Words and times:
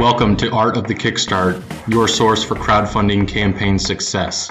Welcome 0.00 0.34
to 0.38 0.50
Art 0.50 0.78
of 0.78 0.88
the 0.88 0.94
Kickstart, 0.94 1.62
your 1.86 2.08
source 2.08 2.42
for 2.42 2.54
crowdfunding 2.54 3.28
campaign 3.28 3.78
success. 3.78 4.50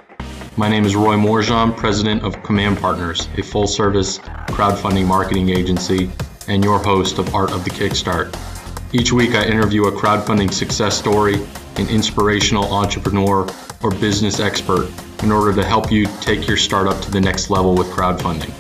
My 0.58 0.70
name 0.70 0.86
is 0.86 0.96
Roy 0.96 1.16
Morejon, 1.16 1.76
president 1.76 2.22
of 2.22 2.44
Command 2.44 2.78
Partners, 2.78 3.28
a 3.36 3.42
full 3.42 3.66
service 3.66 4.20
crowdfunding 4.20 5.08
marketing 5.08 5.50
agency, 5.50 6.12
and 6.48 6.64
your 6.64 6.78
host 6.78 7.18
of 7.18 7.34
Art 7.34 7.52
of 7.52 7.64
the 7.64 7.72
Kickstart. 7.72 8.32
Each 8.94 9.12
week, 9.12 9.34
I 9.34 9.44
interview 9.44 9.86
a 9.86 9.92
crowdfunding 9.92 10.54
success 10.54 10.96
story, 10.96 11.42
an 11.78 11.90
inspirational 11.90 12.72
entrepreneur, 12.72 13.50
or 13.82 13.90
business 13.90 14.40
expert 14.40 14.88
in 15.24 15.32
order 15.32 15.52
to 15.52 15.66
help 15.66 15.92
you 15.92 16.06
take 16.22 16.48
your 16.48 16.58
startup 16.58 17.02
to 17.02 17.10
the 17.10 17.22
next 17.22 17.50
level 17.50 17.74
with 17.74 17.88
crowdfunding. 17.88 18.54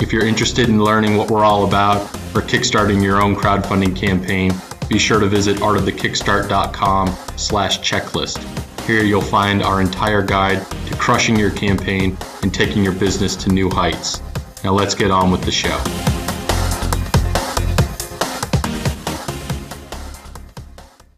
If 0.00 0.12
you're 0.12 0.24
interested 0.24 0.68
in 0.68 0.84
learning 0.84 1.16
what 1.16 1.32
we're 1.32 1.44
all 1.44 1.66
about 1.66 2.00
or 2.36 2.42
kickstarting 2.42 3.02
your 3.02 3.20
own 3.20 3.34
crowdfunding 3.34 3.96
campaign, 3.96 4.52
be 4.92 4.98
sure 4.98 5.20
to 5.20 5.26
visit 5.26 5.56
artofthekickstart.com 5.56 7.08
slash 7.36 7.80
checklist. 7.80 8.38
Here 8.86 9.02
you'll 9.02 9.22
find 9.22 9.62
our 9.62 9.80
entire 9.80 10.20
guide 10.20 10.66
to 10.88 10.96
crushing 10.96 11.34
your 11.34 11.50
campaign 11.50 12.18
and 12.42 12.52
taking 12.52 12.84
your 12.84 12.92
business 12.92 13.34
to 13.36 13.48
new 13.48 13.70
heights. 13.70 14.20
Now 14.62 14.72
let's 14.72 14.94
get 14.94 15.10
on 15.10 15.30
with 15.30 15.44
the 15.44 15.50
show. 15.50 15.78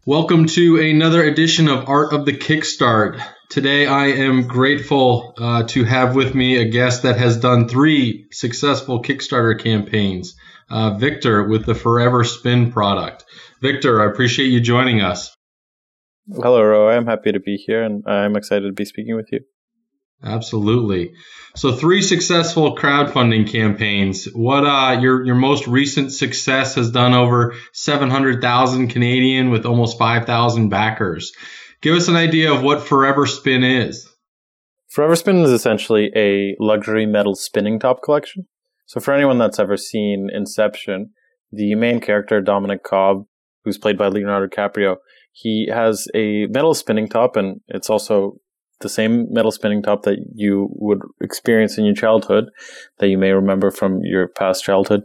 Welcome 0.06 0.46
to 0.48 0.78
another 0.78 1.24
edition 1.24 1.66
of 1.66 1.88
Art 1.88 2.12
of 2.12 2.26
the 2.26 2.32
Kickstart. 2.32 3.20
Today 3.48 3.86
I 3.86 4.06
am 4.06 4.46
grateful 4.46 5.34
uh, 5.36 5.64
to 5.64 5.82
have 5.82 6.14
with 6.14 6.32
me 6.32 6.58
a 6.58 6.68
guest 6.68 7.02
that 7.02 7.18
has 7.18 7.38
done 7.38 7.68
three 7.68 8.28
successful 8.30 9.02
Kickstarter 9.02 9.60
campaigns, 9.60 10.36
uh, 10.70 10.94
Viktor 10.94 11.48
with 11.48 11.66
the 11.66 11.74
Forever 11.74 12.22
Spin 12.22 12.70
product. 12.70 13.24
Viktor, 13.64 14.02
I 14.02 14.10
appreciate 14.12 14.48
you 14.48 14.60
joining 14.60 15.00
us. 15.00 15.34
Hello, 16.30 16.62
Roy. 16.62 16.94
I'm 16.94 17.06
happy 17.06 17.32
to 17.32 17.40
be 17.40 17.56
here 17.56 17.82
and 17.82 18.06
I'm 18.06 18.36
excited 18.36 18.66
to 18.66 18.74
be 18.74 18.84
speaking 18.84 19.16
with 19.16 19.32
you. 19.32 19.40
Absolutely. 20.22 21.14
So 21.56 21.72
three 21.72 22.02
successful 22.02 22.76
crowdfunding 22.76 23.50
campaigns. 23.50 24.26
What 24.26 24.66
uh 24.66 25.00
your 25.00 25.24
your 25.24 25.34
most 25.34 25.66
recent 25.66 26.12
success 26.12 26.74
has 26.74 26.90
done 26.90 27.14
over 27.14 27.54
700,000 27.72 28.88
Canadian 28.88 29.48
with 29.48 29.64
almost 29.64 29.98
5,000 29.98 30.68
backers. 30.68 31.32
Give 31.80 31.94
us 31.94 32.08
an 32.08 32.16
idea 32.16 32.52
of 32.52 32.62
what 32.62 32.82
Forever 32.82 33.24
Spin 33.24 33.64
is. 33.64 34.06
Forever 34.90 35.16
Spin 35.16 35.36
is 35.36 35.50
essentially 35.50 36.10
a 36.14 36.54
luxury 36.60 37.06
metal 37.06 37.34
spinning 37.34 37.80
top 37.80 38.02
collection. 38.02 38.46
So 38.84 39.00
for 39.00 39.14
anyone 39.14 39.38
that's 39.38 39.58
ever 39.58 39.78
seen 39.78 40.28
Inception, 40.30 41.12
the 41.50 41.74
main 41.76 42.00
character 42.00 42.42
Dominic 42.42 42.82
Cobb 42.82 43.24
who's 43.64 43.78
played 43.78 43.98
by 43.98 44.08
Leonardo 44.08 44.46
DiCaprio, 44.46 44.96
he 45.32 45.68
has 45.72 46.06
a 46.14 46.46
metal 46.46 46.74
spinning 46.74 47.08
top, 47.08 47.36
and 47.36 47.60
it's 47.68 47.90
also 47.90 48.36
the 48.80 48.88
same 48.88 49.26
metal 49.32 49.50
spinning 49.50 49.82
top 49.82 50.02
that 50.02 50.18
you 50.34 50.68
would 50.72 51.00
experience 51.20 51.78
in 51.78 51.84
your 51.84 51.94
childhood, 51.94 52.44
that 52.98 53.08
you 53.08 53.18
may 53.18 53.32
remember 53.32 53.70
from 53.70 54.00
your 54.02 54.28
past 54.28 54.64
childhood. 54.64 55.02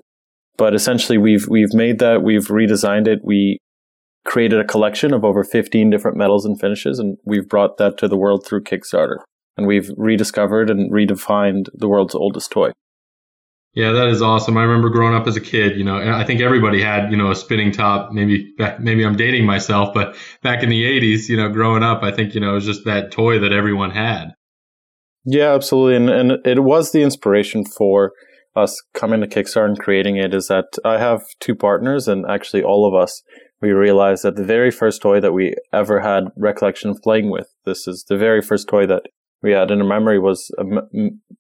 But 0.57 0.75
essentially, 0.75 1.17
we've 1.17 1.47
we've 1.47 1.73
made 1.73 1.99
that, 1.99 2.21
we've 2.21 2.47
redesigned 2.47 3.07
it, 3.07 3.19
we 3.23 3.59
created 4.25 4.59
a 4.59 4.65
collection 4.65 5.13
of 5.13 5.23
over 5.23 5.43
15 5.43 5.89
different 5.89 6.17
metals 6.17 6.45
and 6.45 6.59
finishes, 6.59 6.99
and 6.99 7.17
we've 7.25 7.47
brought 7.47 7.77
that 7.77 7.97
to 7.97 8.07
the 8.07 8.17
world 8.17 8.45
through 8.45 8.63
Kickstarter. 8.63 9.17
And 9.57 9.67
we've 9.67 9.89
rediscovered 9.97 10.69
and 10.69 10.91
redefined 10.91 11.65
the 11.73 11.87
world's 11.87 12.15
oldest 12.15 12.52
toy. 12.52 12.71
Yeah, 13.80 13.94
that 13.94 14.09
is 14.09 14.22
awesome. 14.22 14.58
I 14.58 14.63
remember 14.63 14.89
growing 14.89 15.16
up 15.16 15.25
as 15.25 15.38
a 15.38 15.39
kid, 15.39 15.77
you 15.77 15.85
know, 15.85 15.95
I 15.95 16.25
think 16.25 16.41
everybody 16.41 16.81
had, 16.81 17.11
you 17.11 17.16
know, 17.16 17.31
a 17.31 17.35
spinning 17.35 17.72
top. 17.72 18.11
Maybe, 18.11 18.53
maybe 18.77 19.05
I'm 19.05 19.16
dating 19.16 19.45
myself, 19.45 19.94
but 19.94 20.17
back 20.44 20.63
in 20.63 20.69
the 20.69 20.83
80s, 20.83 21.30
you 21.30 21.38
know, 21.38 21.47
growing 21.47 21.81
up, 21.81 22.03
I 22.03 22.11
think, 22.11 22.36
you 22.36 22.41
know, 22.41 22.52
it 22.52 22.55
was 22.55 22.66
just 22.66 22.83
that 22.83 23.14
toy 23.14 23.39
that 23.39 23.54
everyone 23.54 23.92
had. 23.92 24.33
Yeah, 25.23 25.54
absolutely. 25.54 25.95
And, 25.95 26.09
and 26.09 26.45
it 26.45 26.61
was 26.65 26.92
the 26.92 27.04
inspiration 27.04 27.64
for 27.64 28.11
us 28.54 28.76
coming 28.93 29.21
to 29.21 29.27
Kickstarter 29.27 29.67
and 29.67 29.80
creating 29.80 30.17
it 30.17 30.33
is 30.33 30.49
that 30.49 30.65
I 30.83 30.98
have 30.98 31.21
two 31.39 31.55
partners 31.55 32.09
and 32.09 32.25
actually 32.30 32.64
all 32.64 32.86
of 32.86 32.93
us, 33.02 33.23
we 33.61 33.71
realized 33.71 34.23
that 34.23 34.36
the 34.36 34.43
very 34.43 34.71
first 34.71 35.02
toy 35.02 35.21
that 35.21 35.31
we 35.31 35.55
ever 35.71 36.02
had 36.02 36.25
recollection 36.36 36.89
of 36.89 36.99
playing 37.02 37.31
with, 37.31 37.48
this 37.64 37.87
is 37.87 38.04
the 38.09 38.17
very 38.17 38.42
first 38.42 38.67
toy 38.67 38.86
that 38.87 39.04
we 39.42 39.54
had 39.54 39.71
in 39.71 39.80
a 39.80 39.86
memory 39.86 40.20
was 40.20 40.52
a 40.59 40.65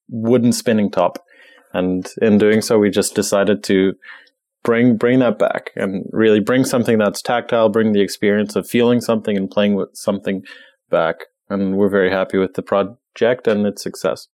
wooden 0.07 0.53
spinning 0.53 0.89
top 0.89 1.19
and 1.73 2.07
in 2.21 2.37
doing 2.37 2.61
so, 2.61 2.79
we 2.79 2.89
just 2.89 3.15
decided 3.15 3.63
to 3.65 3.93
bring 4.63 4.97
bring 4.97 5.19
that 5.19 5.39
back 5.39 5.71
and 5.75 6.05
really 6.11 6.39
bring 6.39 6.65
something 6.65 6.97
that's 6.97 7.21
tactile, 7.21 7.69
bring 7.69 7.93
the 7.93 8.01
experience 8.01 8.55
of 8.55 8.67
feeling 8.67 9.01
something 9.01 9.37
and 9.37 9.49
playing 9.49 9.75
with 9.75 9.89
something 9.93 10.43
back. 10.89 11.15
And 11.49 11.77
we're 11.77 11.89
very 11.89 12.11
happy 12.11 12.37
with 12.37 12.53
the 12.53 12.61
project 12.61 13.47
and 13.47 13.65
its 13.65 13.81
success. 13.81 14.27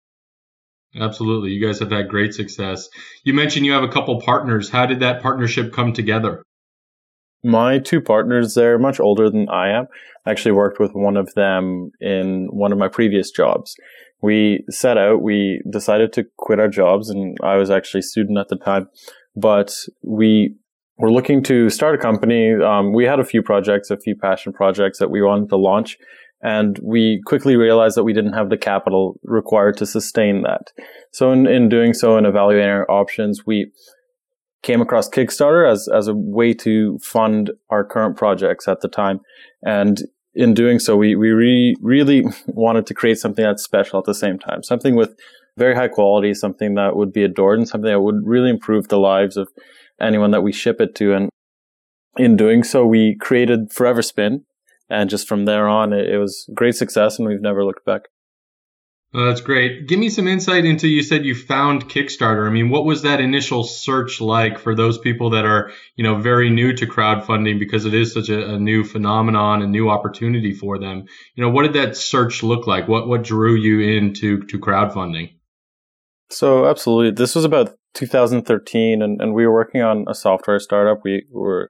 Absolutely. 0.99 1.51
You 1.51 1.65
guys 1.65 1.79
have 1.79 1.91
had 1.91 2.07
great 2.07 2.33
success. 2.33 2.87
You 3.23 3.33
mentioned 3.33 3.65
you 3.65 3.71
have 3.73 3.83
a 3.83 3.89
couple 3.89 4.21
partners. 4.21 4.69
How 4.69 4.85
did 4.85 4.99
that 4.99 5.21
partnership 5.21 5.73
come 5.73 5.93
together? 5.93 6.43
My 7.43 7.79
two 7.79 7.99
partners, 7.99 8.53
they're 8.53 8.79
much 8.79 8.99
older 8.99 9.29
than 9.29 9.49
I 9.49 9.69
am. 9.69 9.87
I 10.25 10.31
actually 10.31 10.53
worked 10.53 10.79
with 10.79 10.91
one 10.93 11.17
of 11.17 11.33
them 11.33 11.91
in 11.99 12.47
one 12.51 12.71
of 12.71 12.77
my 12.77 12.87
previous 12.87 13.31
jobs 13.31 13.75
we 14.23 14.63
set 14.69 14.97
out, 14.97 15.21
we 15.21 15.61
decided 15.69 16.13
to 16.13 16.23
quit 16.37 16.59
our 16.59 16.69
jobs, 16.69 17.09
and 17.09 17.37
I 17.43 17.57
was 17.57 17.69
actually 17.69 17.99
a 17.99 18.03
student 18.03 18.37
at 18.37 18.47
the 18.47 18.55
time, 18.55 18.87
but 19.35 19.75
we 20.01 20.55
were 20.97 21.11
looking 21.11 21.43
to 21.43 21.69
start 21.69 21.95
a 21.95 21.97
company. 21.97 22.53
Um, 22.53 22.93
we 22.93 23.03
had 23.03 23.19
a 23.19 23.25
few 23.25 23.43
projects, 23.43 23.91
a 23.91 23.97
few 23.97 24.15
passion 24.15 24.53
projects 24.53 24.97
that 24.99 25.11
we 25.11 25.21
wanted 25.21 25.49
to 25.49 25.57
launch, 25.57 25.97
and 26.41 26.79
we 26.81 27.21
quickly 27.25 27.57
realized 27.57 27.97
that 27.97 28.05
we 28.05 28.13
didn't 28.13 28.31
have 28.31 28.49
the 28.49 28.57
capital 28.57 29.19
required 29.23 29.75
to 29.77 29.85
sustain 29.85 30.43
that. 30.43 30.71
So 31.11 31.33
in, 31.33 31.45
in 31.45 31.67
doing 31.67 31.93
so 31.93 32.15
and 32.15 32.25
evaluating 32.25 32.69
our 32.69 32.89
options, 32.89 33.45
we 33.45 33.73
came 34.61 34.79
across 34.79 35.09
Kickstarter 35.09 35.69
as, 35.69 35.89
as 35.93 36.07
a 36.07 36.13
way 36.15 36.53
to 36.53 36.97
fund 36.99 37.51
our 37.69 37.83
current 37.83 38.15
projects 38.15 38.69
at 38.69 38.79
the 38.79 38.87
time. 38.87 39.19
And 39.63 40.01
in 40.35 40.53
doing 40.53 40.79
so, 40.79 40.95
we, 40.95 41.15
we 41.15 41.29
re- 41.29 41.75
really 41.81 42.25
wanted 42.47 42.85
to 42.87 42.93
create 42.93 43.19
something 43.19 43.43
that's 43.43 43.63
special 43.63 43.99
at 43.99 44.05
the 44.05 44.15
same 44.15 44.39
time, 44.39 44.63
something 44.63 44.95
with 44.95 45.15
very 45.57 45.75
high 45.75 45.87
quality, 45.87 46.33
something 46.33 46.75
that 46.75 46.95
would 46.95 47.13
be 47.13 47.23
adored 47.23 47.59
and 47.59 47.67
something 47.67 47.89
that 47.89 48.01
would 48.01 48.25
really 48.25 48.49
improve 48.49 48.87
the 48.87 48.97
lives 48.97 49.37
of 49.37 49.49
anyone 50.01 50.31
that 50.31 50.41
we 50.41 50.51
ship 50.51 50.81
it 50.81 50.95
to. 50.95 51.13
And 51.13 51.29
in 52.17 52.35
doing 52.35 52.63
so, 52.63 52.85
we 52.85 53.15
created 53.15 53.71
Forever 53.71 54.01
Spin. 54.01 54.45
And 54.89 55.09
just 55.09 55.27
from 55.27 55.45
there 55.45 55.67
on, 55.67 55.93
it, 55.93 56.09
it 56.09 56.17
was 56.17 56.49
great 56.53 56.75
success 56.75 57.17
and 57.17 57.27
we've 57.27 57.41
never 57.41 57.63
looked 57.63 57.85
back. 57.85 58.03
Oh, 59.15 59.25
that's 59.25 59.41
great. 59.41 59.87
Give 59.87 59.99
me 59.99 60.09
some 60.09 60.27
insight 60.27 60.65
into 60.65 60.87
you 60.87 61.03
said 61.03 61.23
you 61.23 61.35
found 61.35 61.87
Kickstarter. 61.87 62.47
I 62.47 62.49
mean, 62.49 62.71
what 62.71 62.83
was 62.83 63.03
that 63.03 63.21
initial 63.21 63.63
search 63.63 64.19
like 64.19 64.57
for 64.57 64.73
those 64.73 64.97
people 64.97 65.31
that 65.31 65.45
are, 65.45 65.71
you 65.95 66.03
know, 66.03 66.15
very 66.15 66.49
new 66.49 66.73
to 66.73 66.87
crowdfunding 66.87 67.59
because 67.59 67.85
it 67.85 67.93
is 67.93 68.11
such 68.11 68.29
a, 68.29 68.55
a, 68.55 68.59
new 68.59 68.83
phenomenon, 68.83 69.61
a 69.61 69.67
new 69.67 69.87
opportunity 69.87 70.51
for 70.51 70.79
them. 70.79 71.05
You 71.35 71.43
know, 71.43 71.51
what 71.51 71.61
did 71.61 71.73
that 71.73 71.95
search 71.95 72.41
look 72.41 72.65
like? 72.65 72.87
What 72.87 73.07
what 73.07 73.21
drew 73.21 73.53
you 73.53 73.81
into 73.81 74.41
to 74.45 74.57
crowdfunding? 74.57 75.35
So 76.31 76.65
absolutely. 76.65 77.11
This 77.11 77.35
was 77.35 77.45
about 77.45 77.75
2013 77.93 79.03
and, 79.03 79.21
and 79.21 79.35
we 79.35 79.45
were 79.45 79.53
working 79.53 79.81
on 79.81 80.05
a 80.07 80.15
software 80.15 80.57
startup. 80.57 81.01
We 81.03 81.23
were 81.31 81.69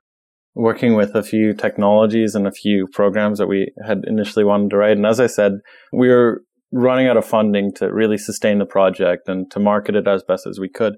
working 0.54 0.94
with 0.94 1.14
a 1.14 1.22
few 1.22 1.52
technologies 1.52 2.34
and 2.34 2.46
a 2.46 2.52
few 2.52 2.86
programs 2.86 3.38
that 3.38 3.48
we 3.48 3.70
had 3.86 3.98
initially 4.06 4.46
wanted 4.46 4.70
to 4.70 4.78
write. 4.78 4.96
And 4.96 5.04
as 5.04 5.20
I 5.20 5.26
said, 5.26 5.58
we 5.92 6.08
were 6.08 6.42
running 6.74 7.06
out 7.06 7.16
of 7.16 7.24
funding 7.24 7.72
to 7.72 7.86
really 7.86 8.18
sustain 8.18 8.58
the 8.58 8.66
project 8.66 9.28
and 9.28 9.50
to 9.52 9.60
market 9.60 9.94
it 9.94 10.08
as 10.08 10.24
best 10.24 10.46
as 10.46 10.58
we 10.58 10.68
could. 10.68 10.94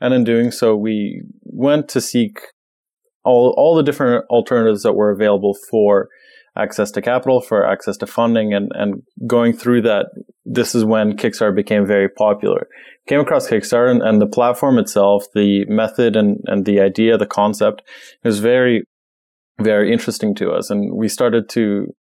And 0.00 0.14
in 0.14 0.24
doing 0.24 0.50
so, 0.50 0.74
we 0.74 1.22
went 1.42 1.88
to 1.90 2.00
seek 2.00 2.38
all, 3.24 3.54
all 3.56 3.76
the 3.76 3.82
different 3.82 4.24
alternatives 4.30 4.82
that 4.82 4.94
were 4.94 5.10
available 5.10 5.54
for 5.70 6.08
access 6.56 6.90
to 6.92 7.02
capital, 7.02 7.40
for 7.40 7.64
access 7.64 7.96
to 7.98 8.06
funding, 8.06 8.54
and, 8.54 8.72
and 8.74 9.02
going 9.26 9.52
through 9.52 9.82
that, 9.82 10.06
this 10.44 10.74
is 10.74 10.84
when 10.84 11.16
Kickstarter 11.16 11.54
became 11.54 11.86
very 11.86 12.08
popular. 12.08 12.66
Came 13.06 13.20
across 13.20 13.48
Kickstarter 13.48 13.90
and, 13.90 14.02
and 14.02 14.20
the 14.20 14.26
platform 14.26 14.78
itself, 14.78 15.24
the 15.34 15.66
method 15.66 16.16
and, 16.16 16.38
and 16.46 16.64
the 16.64 16.80
idea, 16.80 17.18
the 17.18 17.26
concept 17.26 17.82
was 18.24 18.40
very, 18.40 18.82
very 19.60 19.92
interesting 19.92 20.34
to 20.36 20.50
us. 20.50 20.70
And 20.70 20.96
we 20.96 21.08
started 21.08 21.48
to 21.50 21.94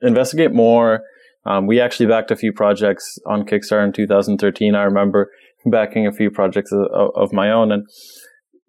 investigate 0.00 0.52
more, 0.52 1.02
um, 1.48 1.66
we 1.66 1.80
actually 1.80 2.06
backed 2.06 2.30
a 2.30 2.36
few 2.36 2.52
projects 2.52 3.18
on 3.26 3.46
Kickstarter 3.46 3.84
in 3.84 3.92
2013. 3.92 4.74
I 4.74 4.82
remember 4.82 5.30
backing 5.64 6.06
a 6.06 6.12
few 6.12 6.30
projects 6.30 6.70
of, 6.72 7.10
of 7.14 7.32
my 7.32 7.50
own. 7.50 7.72
And 7.72 7.86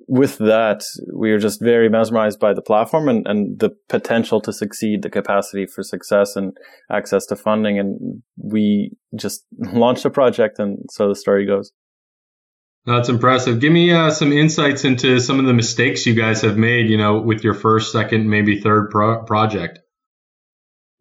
with 0.07 0.37
that, 0.37 0.83
we 1.13 1.31
were 1.31 1.39
just 1.39 1.61
very 1.61 1.89
mesmerized 1.89 2.39
by 2.39 2.53
the 2.53 2.61
platform 2.61 3.09
and, 3.09 3.27
and 3.27 3.59
the 3.59 3.71
potential 3.89 4.39
to 4.41 4.53
succeed, 4.53 5.01
the 5.01 5.09
capacity 5.09 5.65
for 5.65 5.83
success 5.83 6.37
and 6.37 6.55
access 6.89 7.25
to 7.27 7.35
funding. 7.35 7.79
And 7.79 8.23
we 8.37 8.93
just 9.13 9.43
launched 9.57 10.05
a 10.05 10.09
project. 10.09 10.57
And 10.57 10.77
so 10.89 11.09
the 11.09 11.15
story 11.15 11.45
goes. 11.45 11.73
That's 12.85 13.09
impressive. 13.09 13.59
Give 13.59 13.73
me 13.73 13.91
uh, 13.91 14.09
some 14.09 14.31
insights 14.31 14.85
into 14.85 15.19
some 15.19 15.37
of 15.37 15.45
the 15.45 15.53
mistakes 15.53 16.05
you 16.05 16.15
guys 16.15 16.41
have 16.43 16.57
made, 16.57 16.89
you 16.89 16.97
know, 16.97 17.19
with 17.19 17.43
your 17.43 17.53
first, 17.53 17.91
second, 17.91 18.29
maybe 18.29 18.61
third 18.61 18.89
pro- 18.89 19.23
project. 19.25 19.79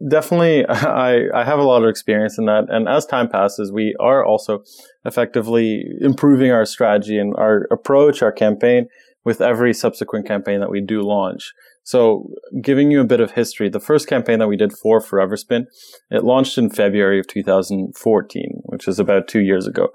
Definitely, 0.07 0.65
I, 0.69 1.25
I 1.35 1.45
have 1.45 1.59
a 1.59 1.65
lot 1.65 1.83
of 1.83 1.89
experience 1.89 2.39
in 2.39 2.47
that. 2.47 2.67
And 2.69 2.89
as 2.89 3.07
time 3.07 3.29
passes, 3.29 3.73
we 3.73 3.95
are 3.99 4.25
also 4.25 4.63
effectively 5.05 5.85
improving 6.01 6.51
our 6.51 6.65
strategy 6.65 7.19
and 7.19 7.35
our 7.37 7.67
approach, 7.71 8.23
our 8.23 8.33
campaign 8.33 8.87
with 9.25 9.41
every 9.41 9.75
subsequent 9.75 10.27
campaign 10.27 10.61
that 10.61 10.71
we 10.71 10.81
do 10.81 11.03
launch. 11.03 11.53
So 11.83 12.29
giving 12.63 12.91
you 12.91 13.01
a 13.01 13.07
bit 13.07 13.21
of 13.21 13.33
history, 13.33 13.69
the 13.69 13.81
first 13.81 14.09
campaign 14.09 14.39
that 14.39 14.49
we 14.49 14.57
did 14.57 14.73
for 14.73 15.01
forever 15.01 15.37
spin 15.37 15.67
it 16.11 16.23
launched 16.23 16.59
in 16.59 16.71
February 16.71 17.19
of 17.19 17.27
2014, 17.27 18.61
which 18.65 18.87
is 18.87 18.99
about 18.99 19.27
two 19.27 19.41
years 19.41 19.67
ago. 19.67 19.89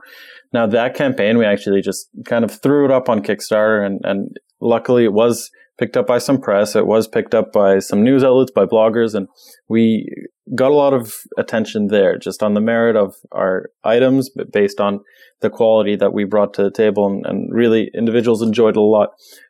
Now 0.52 0.68
that 0.68 0.96
campaign, 0.96 1.38
we 1.38 1.46
actually 1.46 1.82
just 1.82 2.10
kind 2.26 2.44
of 2.44 2.52
threw 2.52 2.86
it 2.86 2.92
up 2.92 3.10
on 3.10 3.22
Kickstarter 3.22 3.86
and, 3.86 4.02
and 4.04 4.38
luckily 4.60 5.04
it 5.04 5.14
was 5.14 5.50
picked 5.78 5.98
up 5.98 6.08
by 6.08 6.18
some 6.18 6.40
press. 6.40 6.75
It 6.75 6.86
was 6.86 7.08
picked 7.08 7.34
up 7.34 7.52
by 7.52 7.80
some 7.80 8.04
news 8.04 8.24
outlets, 8.24 8.52
by 8.52 8.66
bloggers, 8.66 9.16
and 9.16 9.28
we 9.68 10.08
got 10.56 10.72
a 10.72 10.75
lot 10.75 10.94
of 10.94 11.14
attention 11.38 11.88
there 11.88 12.18
just 12.18 12.44
on 12.44 12.54
the 12.54 12.62
merit 12.62 12.96
of 12.96 13.16
our 13.31 13.70
items, 13.84 14.30
but 14.30 14.52
based 14.52 14.80
on 14.80 15.00
the 15.42 15.50
quality 15.50 15.96
that 15.96 16.14
we 16.14 16.24
brought 16.24 16.54
to 16.56 16.64
the 16.64 16.72
table. 16.72 17.08
And, 17.08 17.25
and 17.25 17.54
really, 17.54 17.90
individuals 17.94 18.42
enjoyed 18.42 18.75
a 18.75 18.81
lot. 18.81 19.10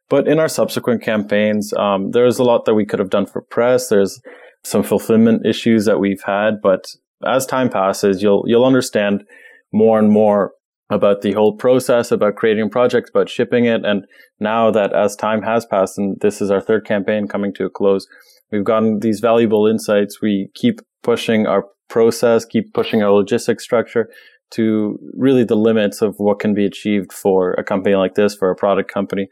But 0.10 0.28
in 0.28 0.40
our 0.40 0.50
subsequent 0.50 1.02
campaigns, 1.02 1.74
um, 1.74 2.12
there's 2.12 2.40
a 2.40 2.44
lot 2.44 2.66
that 2.66 2.76
we 2.76 2.86
could 2.86 3.00
have 3.00 3.10
done 3.10 3.26
for 3.26 3.42
press. 3.42 3.90
There's 3.90 4.22
some 4.64 4.84
fulfillment 4.84 5.46
issues 5.46 5.86
that 5.86 6.00
we've 6.00 6.24
had, 6.24 6.62
but 6.62 6.86
as 7.26 7.46
time 7.46 7.70
passes, 7.70 8.22
you'll 8.22 8.44
you'll 8.48 8.66
understand 8.66 9.24
more 9.72 10.00
and 10.00 10.10
more 10.10 10.52
about 10.90 11.22
the 11.22 11.34
whole 11.34 11.56
process, 11.56 12.12
about 12.12 12.36
creating 12.36 12.66
a 12.66 12.70
project, 12.70 13.10
about 13.10 13.30
shipping 13.30 13.66
it. 13.66 13.86
And 13.86 14.06
now 14.40 14.70
that 14.72 14.94
as 14.94 15.16
time 15.16 15.42
has 15.42 15.66
passed, 15.66 15.98
and 15.98 16.18
this 16.22 16.42
is 16.42 16.52
our 16.52 16.62
third 16.62 16.86
campaign 16.86 17.28
coming 17.28 17.54
to 17.56 17.66
a 17.66 17.70
close, 17.70 18.08
we've 18.52 18.64
gotten 18.64 19.00
these 19.00 19.20
valuable 19.20 19.66
insights. 19.68 20.22
We 20.22 20.50
keep 20.54 20.82
pushing 21.02 21.48
our 21.48 21.66
process, 21.90 22.46
keep 22.46 22.74
pushing 22.74 23.02
our 23.02 23.12
logistics 23.12 23.64
structure 23.64 24.10
to 24.52 25.00
really 25.14 25.44
the 25.44 25.56
limits 25.56 26.02
of 26.02 26.16
what 26.18 26.40
can 26.40 26.54
be 26.54 26.66
achieved 26.66 27.12
for 27.12 27.54
a 27.54 27.64
company 27.64 27.96
like 27.96 28.14
this, 28.16 28.36
for 28.36 28.52
a 28.52 28.56
product 28.56 28.92
company. 28.92 29.30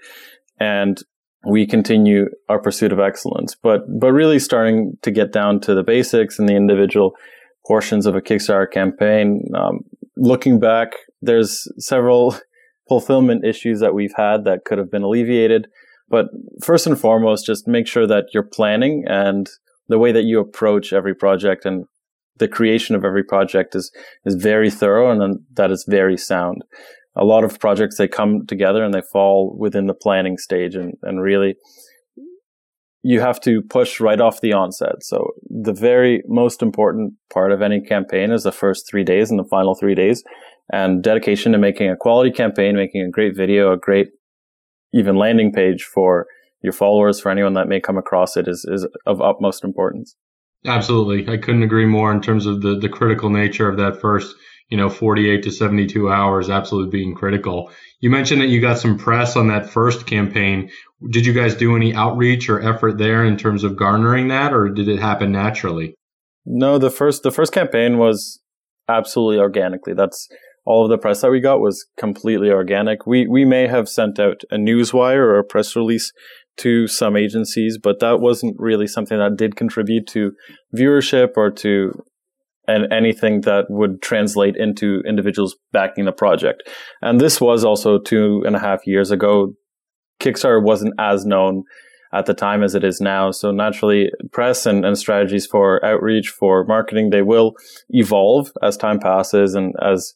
And 0.60 1.02
we 1.46 1.66
continue 1.66 2.28
our 2.50 2.60
pursuit 2.60 2.92
of 2.92 3.00
excellence, 3.00 3.56
but, 3.56 3.82
but 4.00 4.12
really 4.12 4.40
starting 4.40 4.98
to 5.02 5.12
get 5.12 5.32
down 5.32 5.60
to 5.62 5.76
the 5.76 5.84
basics 5.84 6.40
and 6.40 6.48
the 6.48 6.56
individual 6.56 7.14
portions 7.72 8.06
of 8.06 8.18
a 8.18 8.22
Kickstarter 8.22 8.70
campaign. 8.70 9.50
Um, 9.56 9.80
looking 10.18 10.60
back, 10.60 10.90
there's 11.22 11.66
several 11.78 12.36
fulfillment 12.90 13.46
issues 13.46 13.80
that 13.80 13.94
we've 13.94 14.14
had 14.18 14.44
that 14.44 14.66
could 14.66 14.78
have 14.78 14.92
been 14.92 15.04
alleviated. 15.04 15.68
But 16.10 16.26
first 16.62 16.86
and 16.86 17.00
foremost, 17.00 17.46
just 17.46 17.70
make 17.70 17.88
sure 17.88 18.06
that 18.08 18.26
you're 18.34 18.44
planning 18.44 19.06
and 19.08 19.50
the 19.88 19.98
way 19.98 20.12
that 20.12 20.26
you 20.26 20.42
approach 20.42 20.92
every 20.92 21.16
project 21.16 21.64
and 21.64 21.86
the 22.40 22.50
creation 22.50 22.94
of 22.94 23.06
every 23.06 23.24
project 23.24 23.74
is, 23.74 23.90
is 24.26 24.36
very 24.36 24.70
thorough 24.70 25.10
and 25.10 25.40
that 25.54 25.72
is 25.72 25.86
very 25.88 26.18
sound. 26.18 26.66
A 27.16 27.24
lot 27.24 27.46
of 27.46 27.58
projects, 27.58 27.98
they 27.98 28.10
come 28.10 28.46
together 28.48 28.84
and 28.84 28.94
they 28.94 29.04
fall 29.14 29.56
within 29.58 29.88
the 29.88 29.94
planning 29.94 30.38
stage 30.38 30.76
and, 30.76 30.96
and 31.04 31.22
really 31.22 31.56
you 33.04 33.20
have 33.20 33.40
to 33.42 33.62
push 33.70 34.00
right 34.00 34.22
off 34.22 34.42
the 34.42 34.54
onset. 34.54 35.02
So 35.02 35.32
the 35.50 35.74
very 35.74 36.24
most 36.28 36.62
important 36.62 37.14
part 37.34 37.52
of 37.52 37.62
any 37.62 37.82
campaign 37.82 38.32
is 38.32 38.44
the 38.44 38.52
first 38.52 38.88
three 38.90 39.04
days 39.04 39.32
and 39.32 39.40
the 39.40 39.48
final 39.50 39.76
three 39.76 39.96
days 39.96 40.24
and 40.72 41.04
dedication 41.04 41.52
to 41.52 41.58
making 41.58 41.90
a 41.90 41.98
quality 41.98 42.32
campaign, 42.32 42.76
making 42.76 43.02
a 43.02 43.10
great 43.10 43.36
video, 43.36 43.74
a 43.74 43.78
great 43.78 44.10
even 44.94 45.16
landing 45.16 45.52
page 45.52 45.84
for 45.84 46.28
your 46.64 46.74
followers, 46.74 47.20
for 47.20 47.32
anyone 47.32 47.54
that 47.54 47.68
may 47.68 47.80
come 47.80 47.98
across 47.98 48.38
it 48.38 48.48
is, 48.48 48.66
is 48.72 48.88
of 49.06 49.22
utmost 49.22 49.64
importance. 49.64 50.16
Absolutely. 50.66 51.32
I 51.32 51.38
couldn't 51.38 51.64
agree 51.64 51.88
more 51.88 52.12
in 52.12 52.22
terms 52.22 52.46
of 52.46 52.62
the, 52.62 52.78
the 52.78 52.90
critical 52.90 53.30
nature 53.30 53.68
of 53.68 53.78
that 53.78 54.00
first, 54.00 54.36
you 54.72 54.78
know, 54.78 54.90
48 54.90 55.44
to 55.44 55.52
72 55.52 56.10
hours 56.10 56.50
absolutely 56.50 56.90
being 56.90 57.14
critical. 57.14 57.70
You 58.00 58.10
mentioned 58.10 58.42
that 58.42 58.48
you 58.48 58.62
got 58.62 58.80
some 58.80 58.98
press 58.98 59.36
on 59.36 59.50
that 59.50 59.70
first 59.70 60.08
campaign. 60.08 60.72
Did 61.12 61.26
you 61.26 61.34
guys 61.34 61.56
do 61.56 61.76
any 61.76 61.94
outreach 61.94 62.50
or 62.50 62.62
effort 62.62 62.98
there 62.98 63.26
in 63.26 63.38
terms 63.38 63.66
of 63.66 63.76
garnering 63.76 64.30
that 64.30 64.54
or 64.54 64.70
did 64.70 64.88
it 64.88 65.00
happen 65.00 65.32
naturally? 65.34 65.94
No, 66.46 66.78
the 66.78 66.90
first 66.90 67.22
the 67.22 67.32
first 67.32 67.52
campaign 67.52 67.98
was 67.98 68.40
absolutely 68.88 69.40
organically. 69.40 69.94
That's 69.94 70.28
all 70.66 70.86
of 70.86 70.90
the 70.90 70.98
press 70.98 71.22
that 71.22 71.32
we 71.32 71.42
got 71.42 71.60
was 71.60 71.86
completely 71.98 72.50
organic. 72.50 73.06
We 73.06 73.28
we 73.28 73.44
may 73.44 73.68
have 73.68 73.90
sent 73.90 74.20
out 74.20 74.42
a 74.50 74.56
newswire 74.56 75.18
or 75.18 75.38
a 75.38 75.44
press 75.44 75.76
release 75.76 76.14
to 76.58 76.88
some 76.88 77.18
agencies, 77.18 77.78
but 77.78 78.00
that 78.00 78.22
wasn't 78.22 78.56
really 78.58 78.88
something 78.88 79.18
that 79.18 79.36
did 79.36 79.56
contribute 79.56 80.08
to 80.08 80.32
viewership 80.76 81.32
or 81.36 81.52
to 81.52 81.92
and 82.68 82.92
anything 82.92 83.42
that 83.42 83.66
would 83.70 84.02
translate 84.02 84.56
into 84.56 85.02
individuals 85.08 85.56
backing 85.72 86.06
the 86.06 86.12
project. 86.12 86.64
And 87.02 87.20
this 87.20 87.42
was 87.42 87.66
also 87.66 88.00
two 88.00 88.44
and 88.46 88.56
a 88.56 88.60
half 88.60 88.86
years 88.86 89.12
ago. 89.12 89.54
Kickstarter 90.20 90.64
wasn't 90.64 90.94
as 91.00 91.26
known 91.26 91.64
at 92.14 92.26
the 92.26 92.34
time 92.34 92.64
as 92.64 92.76
it 92.76 92.84
is 92.84 93.02
now. 93.02 93.32
So 93.32 93.52
naturally, 93.52 94.12
press 94.32 94.66
and, 94.66 94.86
and 94.86 94.98
strategies 94.98 95.48
for 95.48 95.84
outreach, 95.84 96.30
for 96.30 96.66
marketing, 96.66 97.10
they 97.10 97.22
will 97.22 97.56
evolve 97.90 98.52
as 98.62 98.78
time 98.78 99.00
passes 99.00 99.56
and 99.56 99.74
as 99.82 100.14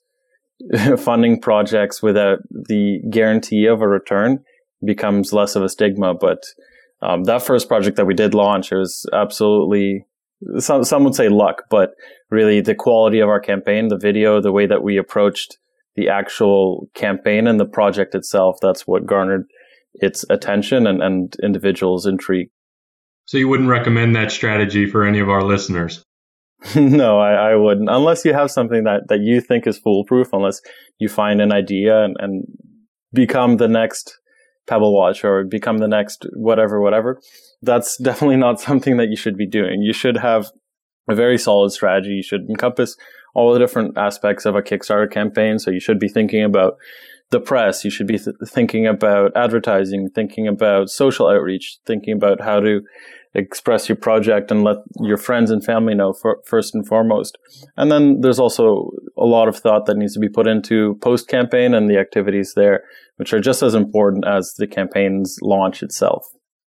funding 0.98 1.40
projects 1.40 2.02
without 2.02 2.40
the 2.50 3.00
guarantee 3.10 3.66
of 3.66 3.82
a 3.82 3.88
return 3.88 4.44
becomes 4.84 5.34
less 5.34 5.56
of 5.56 5.64
a 5.64 5.70
stigma. 5.70 6.14
But 6.14 6.44
um, 7.02 7.24
that 7.24 7.42
first 7.42 7.68
project 7.68 7.98
that 7.98 8.06
we 8.06 8.14
did 8.14 8.34
launch, 8.34 8.72
it 8.72 8.78
was 8.78 9.06
absolutely 9.14 10.06
some 10.60 10.84
some 10.84 11.04
would 11.04 11.16
say 11.16 11.30
luck, 11.30 11.64
but 11.70 11.92
really 12.30 12.62
the 12.62 12.76
quality 12.76 13.20
of 13.20 13.30
our 13.30 13.40
campaign, 13.40 13.88
the 13.88 13.98
video, 13.98 14.42
the 14.42 14.52
way 14.52 14.66
that 14.66 14.84
we 14.84 14.98
approached 14.98 15.58
the 15.96 16.10
actual 16.10 16.90
campaign 16.94 17.48
and 17.48 17.60
the 17.60 17.66
project 17.66 18.16
itself, 18.16 18.58
that's 18.62 18.86
what 18.86 19.06
garnered 19.06 19.46
its 19.94 20.26
attention 20.30 20.88
and, 20.88 21.02
and 21.02 21.36
individuals' 21.42 22.06
intrigue. 22.06 22.50
So 23.26 23.38
you 23.38 23.48
wouldn't 23.48 23.70
recommend 23.70 24.16
that 24.16 24.32
strategy 24.32 24.86
for 24.86 25.06
any 25.06 25.20
of 25.20 25.30
our 25.30 25.42
listeners? 25.42 26.04
no, 26.76 27.20
I, 27.20 27.52
I, 27.52 27.56
wouldn't. 27.56 27.90
Unless 27.90 28.26
you 28.26 28.34
have 28.34 28.52
something 28.52 28.84
that, 28.84 29.08
that 29.08 29.20
you 29.22 29.42
think 29.42 29.68
is 29.68 29.78
foolproof, 29.78 30.30
unless 30.34 30.62
you 31.00 31.10
find 31.10 31.42
an 31.42 31.52
idea 31.52 32.04
and, 32.04 32.16
and 32.20 32.44
become 33.14 33.58
the 33.58 33.68
next 33.68 34.18
Pebble 34.68 34.94
Watch 34.94 35.24
or 35.24 35.44
become 35.44 35.78
the 35.78 35.88
next 35.88 36.26
whatever, 36.34 36.82
whatever. 36.82 37.20
That's 37.62 37.98
definitely 38.02 38.38
not 38.38 38.60
something 38.60 38.98
that 38.98 39.10
you 39.10 39.16
should 39.16 39.38
be 39.38 39.48
doing. 39.48 39.82
You 39.82 39.94
should 39.94 40.18
have 40.18 40.52
a 41.10 41.16
very 41.16 41.38
solid 41.38 41.72
strategy. 41.72 42.10
You 42.12 42.24
should 42.24 42.50
encompass 42.50 42.98
all 43.34 43.54
the 43.54 43.60
different 43.60 43.98
aspects 43.98 44.46
of 44.46 44.56
a 44.56 44.62
Kickstarter 44.62 45.12
campaign. 45.12 45.60
So 45.60 45.70
you 45.70 45.80
should 45.80 46.00
be 46.00 46.08
thinking 46.08 46.44
about 46.44 46.78
the 47.32 47.40
press. 47.40 47.84
You 47.84 47.92
should 47.92 48.08
be 48.08 48.18
th- 48.18 48.36
thinking 48.48 48.88
about 48.88 49.32
advertising, 49.36 50.10
thinking 50.14 50.48
about 50.48 50.90
social 50.90 51.28
outreach, 51.28 51.80
thinking 51.86 52.14
about 52.14 52.42
how 52.42 52.60
to 52.60 52.82
express 53.34 53.90
your 53.90 53.98
project 53.98 54.50
and 54.50 54.64
let 54.64 54.78
your 55.02 55.18
friends 55.18 55.52
and 55.52 55.64
family 55.64 55.94
know 55.94 56.14
for, 56.14 56.40
first 56.46 56.74
and 56.74 56.88
foremost. 56.88 57.38
And 57.76 57.92
then 57.92 58.22
there's 58.22 58.40
also 58.40 58.92
a 59.18 59.26
lot 59.26 59.50
of 59.50 59.58
thought 59.58 59.86
that 59.86 59.98
needs 59.98 60.14
to 60.14 60.20
be 60.20 60.30
put 60.30 60.48
into 60.48 60.96
post 61.02 61.28
campaign 61.28 61.74
and 61.74 61.90
the 61.90 62.00
activities 62.00 62.54
there, 62.56 62.84
which 63.18 63.34
are 63.34 63.42
just 63.42 63.62
as 63.62 63.76
important 63.76 64.26
as 64.26 64.54
the 64.58 64.68
campaign's 64.68 65.38
launch 65.42 65.84
itself. 65.84 66.26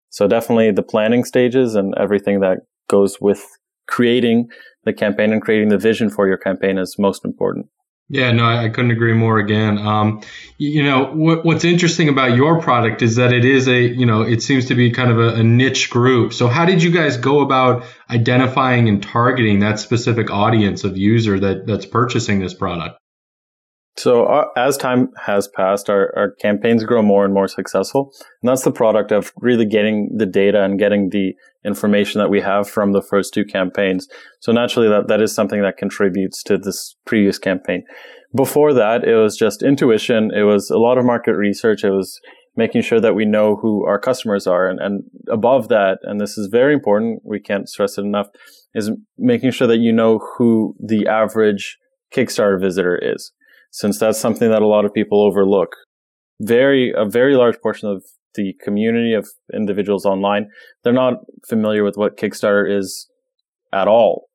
So 0.09 0.27
definitely 0.27 0.71
the 0.71 0.83
planning 0.83 1.23
stages 1.23 1.75
and 1.75 1.93
everything 1.97 2.41
that 2.41 2.59
goes 2.89 3.17
with 3.21 3.45
creating 3.87 4.49
the 4.83 4.93
campaign 4.93 5.31
and 5.31 5.41
creating 5.41 5.69
the 5.69 5.77
vision 5.77 6.09
for 6.09 6.27
your 6.27 6.37
campaign 6.37 6.77
is 6.77 6.95
most 6.99 7.23
important. 7.23 7.67
Yeah, 8.09 8.31
no, 8.31 8.45
I 8.45 8.69
couldn't 8.69 8.91
agree 8.91 9.13
more 9.13 9.37
again. 9.37 9.77
Um, 9.77 10.21
you 10.57 10.81
know, 10.81 11.11
what, 11.13 11.43
what's 11.43 11.65
interesting 11.65 12.07
about 12.07 12.37
your 12.37 12.61
product 12.61 13.01
is 13.01 13.17
that 13.17 13.33
it 13.33 13.43
is 13.43 13.67
a, 13.67 13.81
you 13.81 14.05
know, 14.05 14.21
it 14.21 14.41
seems 14.41 14.67
to 14.67 14.75
be 14.75 14.91
kind 14.91 15.11
of 15.11 15.19
a, 15.19 15.35
a, 15.35 15.43
niche 15.43 15.89
group. 15.89 16.31
So 16.33 16.47
how 16.47 16.63
did 16.63 16.81
you 16.81 16.89
guys 16.89 17.17
go 17.17 17.41
about 17.41 17.83
identifying 18.09 18.87
and 18.87 19.03
targeting 19.03 19.59
that 19.59 19.79
specific 19.79 20.31
audience 20.31 20.85
of 20.85 20.95
user 20.95 21.37
that, 21.37 21.67
that's 21.67 21.85
purchasing 21.85 22.39
this 22.39 22.53
product? 22.53 22.97
So 23.97 24.25
uh, 24.25 24.45
as 24.55 24.77
time 24.77 25.09
has 25.25 25.47
passed, 25.47 25.89
our, 25.89 26.13
our 26.15 26.31
campaigns 26.39 26.83
grow 26.83 27.01
more 27.01 27.25
and 27.25 27.33
more 27.33 27.47
successful. 27.47 28.13
And 28.41 28.49
that's 28.49 28.63
the 28.63 28.71
product 28.71 29.11
of 29.11 29.33
really 29.37 29.65
getting 29.65 30.15
the 30.15 30.27
data 30.27 30.63
and 30.63 30.77
getting 30.77 31.09
the 31.09 31.33
information 31.65 32.19
that 32.19 32.29
we 32.29 32.39
have 32.41 32.69
from 32.69 32.91
the 32.91 33.01
first 33.01 33.33
two 33.33 33.43
campaigns. 33.43 34.07
So 34.39 34.51
naturally 34.51 34.87
that, 34.87 35.07
that 35.07 35.21
is 35.21 35.33
something 35.33 35.63
that 35.63 35.77
contributes 35.77 36.43
to 36.43 36.59
this 36.59 36.95
previous 37.05 37.39
campaign. 37.39 37.83
Before 38.35 38.71
that, 38.73 39.03
it 39.03 39.15
was 39.15 39.35
just 39.35 39.63
intuition. 39.63 40.29
It 40.31 40.43
was 40.43 40.69
a 40.69 40.77
lot 40.77 40.99
of 40.99 41.05
market 41.05 41.33
research. 41.33 41.83
It 41.83 41.89
was 41.89 42.19
making 42.55 42.83
sure 42.83 43.01
that 43.01 43.15
we 43.15 43.25
know 43.25 43.55
who 43.55 43.83
our 43.85 43.99
customers 43.99 44.45
are. 44.45 44.67
And, 44.67 44.79
and 44.79 45.03
above 45.27 45.69
that, 45.69 45.97
and 46.03 46.21
this 46.21 46.37
is 46.37 46.49
very 46.51 46.73
important, 46.73 47.21
we 47.23 47.39
can't 47.39 47.67
stress 47.67 47.97
it 47.97 48.01
enough, 48.01 48.27
is 48.75 48.91
making 49.17 49.51
sure 49.51 49.67
that 49.67 49.79
you 49.79 49.91
know 49.91 50.19
who 50.37 50.75
the 50.79 51.07
average 51.07 51.79
Kickstarter 52.13 52.61
visitor 52.61 52.97
is 53.01 53.31
since 53.77 53.99
that's 53.99 54.19
something 54.19 54.49
that 54.49 54.63
a 54.63 54.67
lot 54.67 54.85
of 54.85 54.93
people 54.93 55.21
overlook. 55.23 55.75
very 56.41 56.93
a 56.95 57.05
very 57.05 57.35
large 57.35 57.57
portion 57.61 57.89
of 57.89 58.03
the 58.35 58.53
community 58.63 59.13
of 59.13 59.27
individuals 59.59 60.05
online 60.05 60.47
they're 60.83 60.93
not 60.93 61.15
familiar 61.49 61.83
with 61.83 61.97
what 61.97 62.17
Kickstarter 62.17 62.65
is 62.79 63.07
at 63.73 63.87
all, 63.87 64.27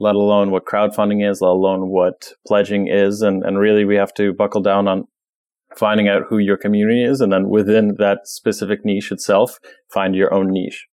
let 0.00 0.14
alone 0.14 0.50
what 0.50 0.64
crowdfunding 0.64 1.28
is, 1.28 1.40
let 1.40 1.48
alone 1.48 1.88
what 1.88 2.32
pledging 2.46 2.88
is, 2.88 3.22
and 3.22 3.42
and 3.44 3.58
really 3.58 3.84
we 3.84 3.96
have 3.96 4.14
to 4.14 4.32
buckle 4.32 4.62
down 4.62 4.88
on 4.88 5.04
finding 5.76 6.08
out 6.08 6.22
who 6.28 6.38
your 6.38 6.56
community 6.56 7.04
is, 7.04 7.20
and 7.20 7.32
then 7.32 7.48
within 7.48 7.96
that 7.98 8.20
specific 8.24 8.84
niche 8.84 9.12
itself, 9.12 9.58
find 9.92 10.14
your 10.14 10.32
own 10.32 10.50
niche. 10.50 10.86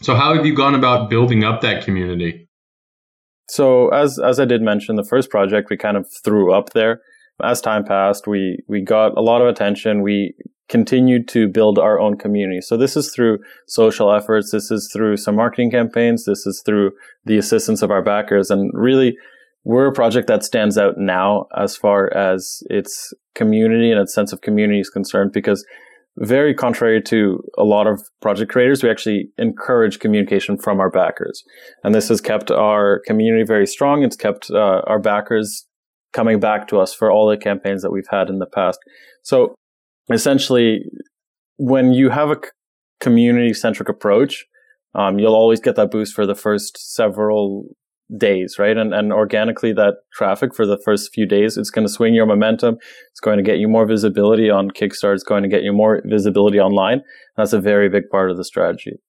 So, 0.00 0.14
how 0.14 0.34
have 0.34 0.46
you 0.46 0.54
gone 0.54 0.74
about 0.74 1.10
building 1.10 1.44
up 1.44 1.60
that 1.62 1.84
community? 1.84 2.47
So, 3.48 3.88
as 3.88 4.18
as 4.18 4.38
I 4.38 4.44
did 4.44 4.62
mention, 4.62 4.96
the 4.96 5.04
first 5.04 5.30
project 5.30 5.70
we 5.70 5.76
kind 5.76 5.96
of 5.96 6.06
threw 6.24 6.52
up 6.52 6.70
there. 6.70 7.00
As 7.42 7.60
time 7.60 7.84
passed, 7.84 8.26
we 8.26 8.58
we 8.68 8.82
got 8.82 9.16
a 9.16 9.22
lot 9.22 9.40
of 9.40 9.48
attention. 9.48 10.02
We 10.02 10.34
continued 10.68 11.26
to 11.28 11.48
build 11.48 11.78
our 11.78 11.98
own 11.98 12.18
community. 12.18 12.60
So 12.60 12.76
this 12.76 12.96
is 12.96 13.12
through 13.12 13.38
social 13.66 14.12
efforts. 14.12 14.50
This 14.52 14.70
is 14.70 14.90
through 14.92 15.16
some 15.16 15.36
marketing 15.36 15.70
campaigns. 15.70 16.24
This 16.24 16.46
is 16.46 16.62
through 16.64 16.92
the 17.24 17.38
assistance 17.38 17.80
of 17.80 17.90
our 17.90 18.02
backers. 18.02 18.50
And 18.50 18.70
really, 18.74 19.16
we're 19.64 19.86
a 19.86 19.92
project 19.92 20.28
that 20.28 20.44
stands 20.44 20.76
out 20.76 20.98
now 20.98 21.46
as 21.56 21.76
far 21.76 22.14
as 22.14 22.62
its 22.68 23.14
community 23.34 23.90
and 23.90 24.00
its 24.00 24.14
sense 24.14 24.32
of 24.32 24.42
community 24.42 24.80
is 24.80 24.90
concerned 24.90 25.32
because 25.32 25.64
very 26.20 26.52
contrary 26.52 27.00
to 27.02 27.42
a 27.56 27.64
lot 27.64 27.86
of 27.86 28.02
project 28.20 28.50
creators, 28.50 28.82
we 28.82 28.90
actually 28.90 29.28
encourage 29.38 30.00
communication 30.00 30.58
from 30.58 30.80
our 30.80 30.90
backers. 30.90 31.44
And 31.84 31.94
this 31.94 32.08
has 32.08 32.20
kept 32.20 32.50
our 32.50 33.00
community 33.06 33.44
very 33.44 33.66
strong. 33.66 34.02
It's 34.02 34.16
kept 34.16 34.50
uh, 34.50 34.82
our 34.86 34.98
backers 34.98 35.66
coming 36.12 36.40
back 36.40 36.66
to 36.68 36.80
us 36.80 36.92
for 36.94 37.10
all 37.10 37.28
the 37.28 37.36
campaigns 37.36 37.82
that 37.82 37.92
we've 37.92 38.08
had 38.10 38.28
in 38.28 38.38
the 38.38 38.46
past. 38.46 38.78
So 39.22 39.54
essentially, 40.12 40.80
when 41.56 41.92
you 41.92 42.10
have 42.10 42.30
a 42.30 42.40
community 43.00 43.54
centric 43.54 43.88
approach, 43.88 44.44
um, 44.94 45.18
you'll 45.18 45.34
always 45.34 45.60
get 45.60 45.76
that 45.76 45.90
boost 45.90 46.14
for 46.14 46.26
the 46.26 46.34
first 46.34 46.94
several 46.94 47.66
days, 48.16 48.56
right? 48.58 48.76
And, 48.76 48.94
and 48.94 49.12
organically 49.12 49.72
that 49.74 49.96
traffic 50.12 50.54
for 50.54 50.66
the 50.66 50.78
first 50.84 51.12
few 51.12 51.26
days, 51.26 51.56
it's 51.56 51.70
going 51.70 51.86
to 51.86 51.92
swing 51.92 52.14
your 52.14 52.26
momentum. 52.26 52.78
It's 53.10 53.20
going 53.20 53.36
to 53.36 53.42
get 53.42 53.58
you 53.58 53.68
more 53.68 53.86
visibility 53.86 54.50
on 54.50 54.70
Kickstarter. 54.70 55.14
It's 55.14 55.24
going 55.24 55.42
to 55.42 55.48
get 55.48 55.62
you 55.62 55.72
more 55.72 56.00
visibility 56.04 56.58
online. 56.58 57.02
That's 57.36 57.52
a 57.52 57.60
very 57.60 57.88
big 57.88 58.08
part 58.10 58.30
of 58.30 58.36
the 58.36 58.44
strategy. 58.44 59.00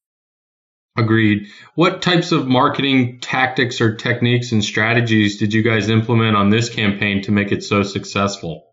Agreed. 0.98 1.48
What 1.76 2.02
types 2.02 2.32
of 2.32 2.48
marketing 2.48 3.20
tactics 3.22 3.80
or 3.80 3.96
techniques 3.96 4.52
and 4.52 4.64
strategies 4.64 5.38
did 5.38 5.54
you 5.54 5.64
guys 5.64 5.88
implement 5.88 6.36
on 6.36 6.50
this 6.50 6.68
campaign 6.68 7.22
to 7.22 7.32
make 7.32 7.52
it 7.52 7.64
so 7.64 7.84
successful? 7.84 8.66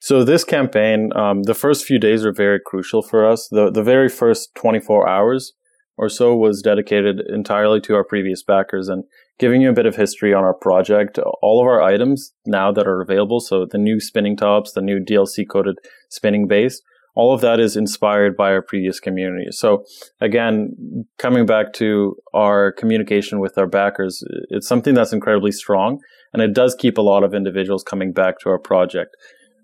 So 0.00 0.24
this 0.24 0.42
campaign, 0.44 1.12
um, 1.14 1.44
the 1.44 1.54
first 1.54 1.84
few 1.84 1.98
days 1.98 2.26
are 2.26 2.32
very 2.32 2.58
crucial 2.60 3.02
for 3.02 3.26
us. 3.26 3.48
The 3.50 3.70
the 3.70 3.82
very 3.82 4.08
first 4.08 4.54
24 4.56 5.08
hours 5.08 5.52
or 5.96 6.08
so 6.08 6.34
was 6.34 6.62
dedicated 6.62 7.20
entirely 7.28 7.80
to 7.82 7.94
our 7.94 8.04
previous 8.04 8.42
backers 8.42 8.88
and 8.88 9.04
giving 9.38 9.60
you 9.60 9.70
a 9.70 9.74
bit 9.74 9.86
of 9.86 9.96
history 9.96 10.32
on 10.32 10.44
our 10.44 10.54
project. 10.54 11.18
All 11.42 11.60
of 11.60 11.66
our 11.66 11.82
items 11.82 12.32
now 12.46 12.72
that 12.72 12.86
are 12.86 13.00
available, 13.00 13.40
so 13.40 13.66
the 13.66 13.78
new 13.78 14.00
spinning 14.00 14.36
tops, 14.36 14.72
the 14.72 14.80
new 14.80 14.98
DLC 14.98 15.48
coated 15.48 15.76
spinning 16.08 16.46
base, 16.46 16.80
all 17.14 17.32
of 17.32 17.40
that 17.42 17.60
is 17.60 17.76
inspired 17.76 18.36
by 18.36 18.50
our 18.50 18.62
previous 18.62 18.98
community. 18.98 19.46
So 19.50 19.84
again, 20.20 21.06
coming 21.18 21.46
back 21.46 21.72
to 21.74 22.16
our 22.32 22.72
communication 22.72 23.38
with 23.38 23.56
our 23.56 23.68
backers, 23.68 24.22
it's 24.50 24.66
something 24.66 24.94
that's 24.94 25.12
incredibly 25.12 25.52
strong 25.52 26.00
and 26.32 26.42
it 26.42 26.52
does 26.52 26.74
keep 26.74 26.98
a 26.98 27.02
lot 27.02 27.22
of 27.22 27.32
individuals 27.32 27.84
coming 27.84 28.12
back 28.12 28.40
to 28.40 28.50
our 28.50 28.58
project. 28.58 29.16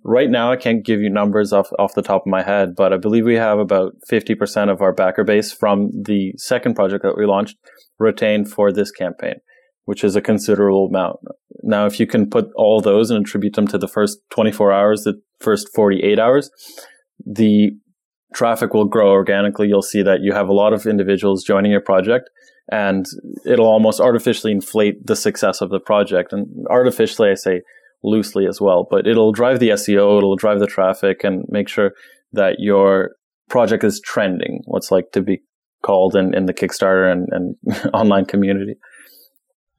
Right 0.02 0.30
now, 0.30 0.50
I 0.50 0.57
can't 0.57 0.85
give 0.85 1.00
you 1.00 1.11
numbers 1.11 1.52
off, 1.52 1.69
off 1.78 1.95
the 1.95 2.02
top 2.02 2.23
of 2.23 2.30
my 2.30 2.42
head, 2.42 2.75
but 2.75 2.92
I 2.92 2.97
believe 2.97 3.26
we 3.26 3.35
have 3.35 3.59
about 3.59 3.92
50% 4.11 4.71
of 4.71 4.80
our 4.80 4.92
backer 4.92 5.25
base 5.25 5.52
from 5.52 5.90
the 5.92 6.33
second 6.37 6.75
project 6.75 7.02
that 7.02 7.19
we 7.19 7.26
launched 7.26 7.57
retained 7.99 8.50
for 8.50 8.73
this 8.73 8.90
campaign, 8.90 9.35
which 9.85 10.02
is 10.02 10.16
a 10.16 10.23
considerable 10.23 10.87
amount. 10.87 11.19
Now, 11.62 11.85
if 11.85 12.00
you 12.00 12.07
can 12.07 12.30
put 12.30 12.47
all 12.57 12.80
those 12.80 13.11
and 13.11 13.26
attribute 13.26 13.54
them 13.54 13.66
to 13.69 13.78
the 13.78 13.88
first 13.88 14.21
24 14.30 14.73
hours, 14.73 15.02
the 15.02 15.21
first 15.38 15.69
48 15.75 16.19
hours, 16.19 16.50
the 17.25 17.73
traffic 18.35 18.73
will 18.73 18.87
grow 18.87 19.11
organically. 19.11 19.69
You'll 19.69 19.83
see 19.83 20.02
that 20.02 20.21
you 20.23 20.33
have 20.33 20.49
a 20.49 20.54
lot 20.54 20.73
of 20.73 20.87
individuals 20.87 21.45
joining 21.45 21.73
your 21.73 21.80
project 21.80 22.30
and 22.71 23.04
it'll 23.45 23.66
almost 23.66 24.00
artificially 24.00 24.52
inflate 24.52 25.07
the 25.07 25.16
success 25.16 25.61
of 25.61 25.71
the 25.71 25.80
project. 25.80 26.33
And 26.33 26.47
artificially, 26.71 27.30
I 27.30 27.35
say 27.35 27.62
loosely 28.02 28.47
as 28.47 28.61
well, 28.61 28.87
but 28.90 29.07
it'll 29.07 29.33
drive 29.33 29.61
the 29.61 29.71
SEO, 29.71 30.19
it'll 30.19 30.37
drive 30.37 30.61
the 30.61 30.66
traffic 30.66 31.23
and 31.25 31.45
make 31.49 31.69
sure 31.69 31.92
that 32.33 32.57
your 32.59 33.12
project 33.49 33.85
is 33.85 34.00
trending, 34.00 34.62
what's 34.64 34.90
like 34.90 35.12
to 35.12 35.21
be 35.21 35.42
called 35.83 36.16
in, 36.16 36.35
in 36.35 36.47
the 36.47 36.54
Kickstarter 36.54 37.11
and, 37.11 37.28
and 37.33 37.90
online 37.95 38.25
community. 38.25 38.76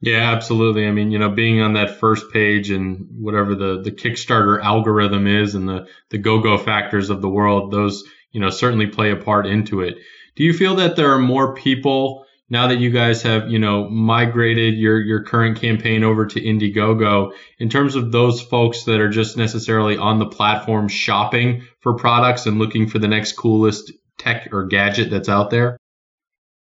Yeah, 0.00 0.32
absolutely. 0.32 0.88
I 0.88 0.90
mean, 0.90 1.12
you 1.12 1.18
know, 1.18 1.30
being 1.30 1.60
on 1.60 1.74
that 1.74 2.00
first 2.00 2.32
page 2.32 2.70
and 2.70 3.06
whatever 3.20 3.54
the, 3.54 3.80
the 3.82 3.92
Kickstarter 3.92 4.60
algorithm 4.60 5.28
is 5.28 5.54
and 5.54 5.68
the, 5.68 5.86
the 6.10 6.18
go-go 6.18 6.58
factors 6.58 7.08
of 7.08 7.22
the 7.22 7.28
world, 7.28 7.70
those, 7.70 8.02
you 8.32 8.40
know, 8.40 8.50
certainly 8.50 8.88
play 8.88 9.12
a 9.12 9.16
part 9.16 9.46
into 9.46 9.80
it. 9.80 9.98
Do 10.34 10.42
you 10.42 10.52
feel 10.52 10.74
that 10.76 10.96
there 10.96 11.12
are 11.12 11.20
more 11.20 11.54
people 11.54 12.26
now 12.52 12.66
that 12.66 12.80
you 12.80 12.90
guys 12.90 13.22
have, 13.22 13.50
you 13.50 13.58
know, 13.58 13.88
migrated 13.88 14.74
your, 14.74 15.00
your 15.00 15.24
current 15.24 15.58
campaign 15.58 16.04
over 16.04 16.26
to 16.26 16.38
Indiegogo, 16.38 17.32
in 17.58 17.70
terms 17.70 17.94
of 17.96 18.12
those 18.12 18.42
folks 18.42 18.84
that 18.84 19.00
are 19.00 19.08
just 19.08 19.38
necessarily 19.38 19.96
on 19.96 20.18
the 20.18 20.26
platform 20.26 20.86
shopping 20.86 21.62
for 21.80 21.94
products 21.94 22.44
and 22.44 22.58
looking 22.58 22.86
for 22.86 22.98
the 22.98 23.08
next 23.08 23.32
coolest 23.32 23.90
tech 24.18 24.50
or 24.52 24.66
gadget 24.66 25.10
that's 25.10 25.30
out 25.30 25.48
there? 25.48 25.78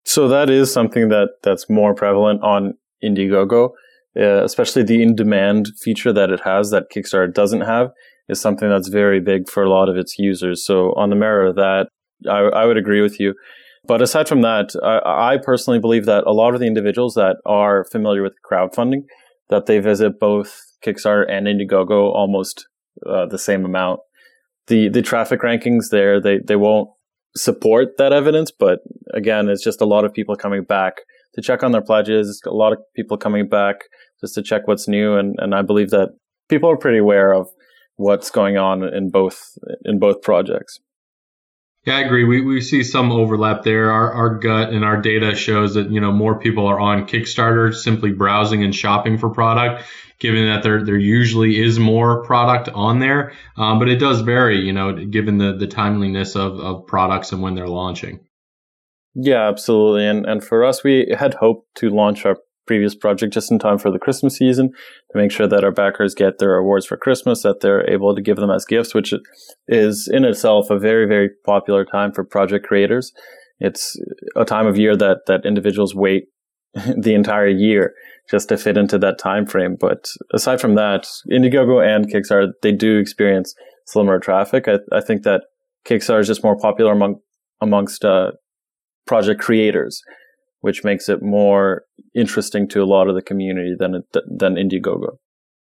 So 0.05 0.27
that 0.27 0.51
is 0.51 0.71
something 0.71 1.09
that 1.09 1.29
that's 1.41 1.67
more 1.71 1.95
prevalent 1.95 2.43
on 2.43 2.75
Indiegogo, 3.03 3.71
uh, 4.15 4.43
especially 4.43 4.83
the 4.83 5.01
in-demand 5.01 5.69
feature 5.81 6.13
that 6.13 6.29
it 6.29 6.41
has 6.41 6.69
that 6.69 6.91
Kickstarter 6.95 7.33
doesn't 7.33 7.61
have 7.61 7.89
is 8.27 8.39
something 8.39 8.69
that's 8.69 8.89
very 8.89 9.19
big 9.19 9.49
for 9.49 9.63
a 9.63 9.69
lot 9.71 9.89
of 9.89 9.97
its 9.97 10.19
users. 10.19 10.63
So 10.63 10.93
on 10.95 11.09
the 11.09 11.15
merit 11.15 11.49
of 11.49 11.55
that, 11.55 11.87
I, 12.29 12.61
I 12.61 12.65
would 12.67 12.77
agree 12.77 13.01
with 13.01 13.19
you. 13.19 13.33
But 13.85 14.01
aside 14.01 14.27
from 14.27 14.41
that, 14.41 14.69
I, 14.83 15.33
I, 15.33 15.37
personally 15.37 15.79
believe 15.79 16.05
that 16.05 16.25
a 16.25 16.33
lot 16.33 16.53
of 16.53 16.59
the 16.59 16.67
individuals 16.67 17.13
that 17.15 17.37
are 17.45 17.85
familiar 17.91 18.21
with 18.21 18.33
crowdfunding, 18.49 19.03
that 19.49 19.65
they 19.65 19.79
visit 19.79 20.19
both 20.19 20.59
Kickstarter 20.85 21.25
and 21.29 21.47
Indiegogo 21.47 22.13
almost 22.13 22.67
uh, 23.09 23.25
the 23.25 23.39
same 23.39 23.65
amount. 23.65 24.01
The 24.67 24.89
the 24.89 25.01
traffic 25.01 25.41
rankings 25.41 25.89
there, 25.91 26.21
they 26.21 26.39
they 26.45 26.55
won't 26.55 26.89
support 27.35 27.97
that 27.97 28.13
evidence, 28.13 28.51
but 28.51 28.79
again, 29.13 29.49
it's 29.49 29.63
just 29.63 29.81
a 29.81 29.85
lot 29.85 30.05
of 30.05 30.13
people 30.13 30.35
coming 30.35 30.63
back 30.63 30.93
to 31.35 31.41
check 31.41 31.63
on 31.63 31.71
their 31.71 31.81
pledges. 31.81 32.41
A 32.45 32.51
lot 32.51 32.73
of 32.73 32.79
people 32.95 33.17
coming 33.17 33.47
back 33.47 33.77
just 34.21 34.35
to 34.35 34.43
check 34.43 34.67
what's 34.67 34.87
new, 34.87 35.15
and 35.15 35.35
and 35.39 35.55
I 35.55 35.61
believe 35.61 35.89
that 35.89 36.09
people 36.49 36.69
are 36.69 36.77
pretty 36.77 36.99
aware 36.99 37.33
of 37.33 37.47
what's 37.95 38.29
going 38.29 38.57
on 38.57 38.83
in 38.83 39.09
both 39.09 39.39
in 39.85 39.99
both 39.99 40.21
projects. 40.21 40.79
Yeah, 41.85 41.95
I 41.95 42.01
agree. 42.01 42.25
We, 42.25 42.41
we 42.41 42.61
see 42.61 42.83
some 42.83 43.11
overlap 43.11 43.63
there. 43.63 43.91
Our, 43.91 44.11
our 44.11 44.35
gut 44.37 44.73
and 44.73 44.83
our 44.83 45.01
data 45.01 45.33
shows 45.33 45.75
that, 45.75 45.89
you 45.89 46.01
know, 46.01 46.11
more 46.11 46.37
people 46.37 46.67
are 46.67 46.79
on 46.79 47.07
Kickstarter 47.07 47.73
simply 47.73 48.11
browsing 48.11 48.63
and 48.63 48.75
shopping 48.75 49.17
for 49.17 49.29
product, 49.29 49.85
given 50.19 50.47
that 50.47 50.61
there, 50.61 50.83
there 50.83 50.97
usually 50.97 51.57
is 51.57 51.79
more 51.79 52.23
product 52.25 52.67
on 52.69 52.99
there. 52.99 53.31
Um, 53.57 53.79
but 53.79 53.87
it 53.87 53.95
does 53.95 54.21
vary, 54.21 54.59
you 54.59 54.73
know, 54.73 55.05
given 55.05 55.37
the, 55.37 55.55
the 55.57 55.67
timeliness 55.67 56.35
of, 56.35 56.59
of 56.59 56.85
products 56.85 57.31
and 57.31 57.41
when 57.41 57.55
they're 57.55 57.67
launching. 57.67 58.19
Yeah, 59.15 59.47
absolutely. 59.47 60.05
And, 60.05 60.25
and 60.25 60.43
for 60.43 60.65
us, 60.65 60.83
we 60.83 61.15
had 61.17 61.35
hoped 61.35 61.75
to 61.75 61.89
launch 61.89 62.25
our 62.25 62.37
previous 62.67 62.93
project 62.93 63.33
just 63.33 63.51
in 63.51 63.57
time 63.57 63.79
for 63.79 63.89
the 63.89 63.97
Christmas 63.97 64.37
season 64.37 64.71
to 65.11 65.17
make 65.17 65.31
sure 65.31 65.47
that 65.47 65.63
our 65.63 65.71
backers 65.71 66.13
get 66.13 66.37
their 66.37 66.55
awards 66.55 66.85
for 66.85 66.97
Christmas, 66.97 67.41
that 67.41 67.61
they're 67.61 67.89
able 67.89 68.15
to 68.15 68.21
give 68.21 68.37
them 68.37 68.51
as 68.51 68.65
gifts, 68.65 68.93
which 68.93 69.13
is 69.67 70.09
in 70.11 70.23
itself 70.23 70.69
a 70.69 70.77
very, 70.77 71.07
very 71.07 71.29
popular 71.45 71.83
time 71.83 72.11
for 72.11 72.23
project 72.23 72.65
creators. 72.65 73.11
It's 73.59 73.99
a 74.35 74.45
time 74.45 74.67
of 74.67 74.77
year 74.77 74.95
that, 74.95 75.21
that 75.27 75.45
individuals 75.45 75.95
wait 75.95 76.25
the 76.73 77.13
entire 77.13 77.47
year 77.47 77.93
just 78.29 78.49
to 78.49 78.57
fit 78.57 78.77
into 78.77 78.99
that 78.99 79.17
time 79.17 79.47
frame. 79.47 79.75
But 79.79 80.05
aside 80.33 80.61
from 80.61 80.75
that, 80.75 81.07
Indiegogo 81.31 81.83
and 81.83 82.11
Kickstarter, 82.11 82.51
they 82.61 82.71
do 82.71 82.99
experience 82.99 83.55
slimmer 83.87 84.19
traffic. 84.19 84.67
I, 84.67 84.77
I 84.95 85.01
think 85.01 85.23
that 85.23 85.41
Kickstarter 85.87 86.19
is 86.19 86.27
just 86.27 86.43
more 86.43 86.57
popular 86.57 86.91
among 86.91 87.15
amongst 87.61 88.05
uh, 88.05 88.31
project 89.05 89.41
creators 89.41 90.01
which 90.61 90.83
makes 90.83 91.09
it 91.09 91.21
more 91.21 91.83
interesting 92.13 92.67
to 92.69 92.83
a 92.83 92.85
lot 92.85 93.07
of 93.07 93.15
the 93.15 93.21
community 93.21 93.75
than 93.77 94.03
than 94.27 94.55
Indiegogo. 94.55 95.17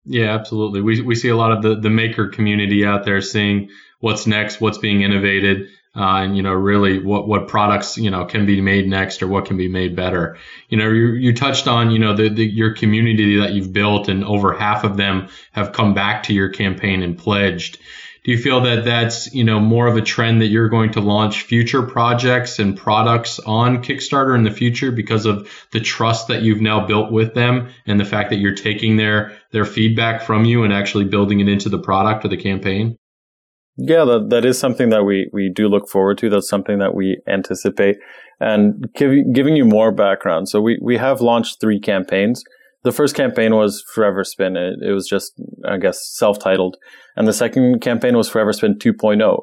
Yeah, 0.05 0.35
absolutely. 0.35 0.83
We 0.83 1.03
we 1.03 1.15
see 1.15 1.29
a 1.29 1.37
lot 1.37 1.53
of 1.53 1.63
the 1.63 1.75
the 1.75 1.91
maker 1.91 2.29
community 2.29 2.87
out 2.87 3.05
there 3.05 3.21
seeing 3.21 3.71
what's 4.01 4.27
next, 4.27 4.61
what's 4.61 4.79
being 4.79 5.03
innovated, 5.03 5.69
uh, 5.97 6.23
and 6.23 6.37
you 6.37 6.43
know 6.45 6.53
really 6.53 7.03
what 7.03 7.27
what 7.27 7.49
products 7.49 7.99
you 7.99 8.11
know 8.11 8.25
can 8.25 8.47
be 8.47 8.61
made 8.61 8.87
next 8.87 9.23
or 9.23 9.27
what 9.27 9.47
can 9.47 9.57
be 9.57 9.69
made 9.69 9.97
better. 9.97 10.39
You 10.69 10.79
know, 10.79 10.89
you 10.91 11.15
you 11.15 11.35
touched 11.35 11.67
on 11.67 11.91
you 11.91 11.99
know 11.99 12.15
the, 12.15 12.29
the 12.29 12.45
your 12.45 12.75
community 12.75 13.41
that 13.41 13.53
you've 13.53 13.73
built, 13.73 14.09
and 14.09 14.25
over 14.25 14.53
half 14.53 14.85
of 14.85 14.97
them 14.97 15.29
have 15.51 15.73
come 15.73 15.93
back 15.93 16.25
to 16.25 16.35
your 16.35 16.51
campaign 16.51 17.03
and 17.03 17.19
pledged. 17.19 17.79
Do 18.27 18.33
you 18.33 18.39
feel 18.39 18.61
that 18.63 18.85
that's 18.85 19.33
you 19.33 19.45
know 19.45 19.61
more 19.61 19.87
of 19.87 19.97
a 19.97 20.03
trend 20.03 20.43
that 20.43 20.49
you're 20.49 20.69
going 20.69 20.91
to 20.91 21.01
launch 21.01 21.43
future 21.43 21.83
projects 21.83 22.59
and 22.59 22.77
products 22.77 23.39
on 23.39 23.85
Kickstarter 23.85 24.37
in 24.37 24.43
the 24.43 24.51
future 24.51 24.91
because 24.91 25.27
of 25.27 25.49
the 25.73 25.79
trust 25.79 26.27
that 26.27 26.43
you've 26.43 26.61
now 26.61 26.85
built 26.85 27.13
with 27.13 27.35
them 27.35 27.69
and 27.87 28.01
the 28.01 28.05
fact 28.05 28.31
that 28.31 28.37
you're 28.37 28.57
taking 28.57 28.97
their 28.97 29.39
their 29.53 29.65
feedback 29.65 30.23
from 30.23 30.45
you 30.45 30.65
and 30.65 30.73
actually 30.73 31.05
building 31.05 31.39
it 31.39 31.49
into 31.49 31.69
the 31.69 31.79
product 31.79 32.25
or 32.25 32.29
the 32.29 32.37
campaign? 32.37 32.97
Yeah, 33.79 34.05
that, 34.07 34.31
that 34.31 34.45
is 34.45 34.59
something 34.59 34.89
that 34.89 35.05
we, 35.05 35.29
we 35.33 35.51
do 35.55 35.69
look 35.69 35.89
forward 35.89 36.19
to. 36.19 36.31
That's 36.31 36.49
something 36.49 36.79
that 36.79 36.95
we 36.95 37.19
anticipate. 37.29 37.97
And 38.41 38.87
give, 38.95 39.13
giving 39.35 39.55
you 39.55 39.67
more 39.67 39.93
background. 39.93 40.49
So 40.49 40.63
we, 40.63 40.79
we 40.83 40.97
have 40.97 41.21
launched 41.21 41.61
three 41.61 41.79
campaigns. 41.79 42.43
The 42.87 42.93
first 42.93 43.17
campaign 43.17 43.57
was 43.57 43.83
Forever 43.93 44.23
Spin. 44.23 44.57
It, 44.57 44.75
it 44.81 44.93
was 44.93 45.09
just, 45.09 45.33
I 45.69 45.77
guess, 45.77 45.99
self-titled. 46.15 46.77
And 47.17 47.27
the 47.27 47.33
second 47.33 47.81
campaign 47.81 48.17
was 48.17 48.29
Forever 48.29 48.53
Spin 48.53 48.79
2.0, 48.79 49.43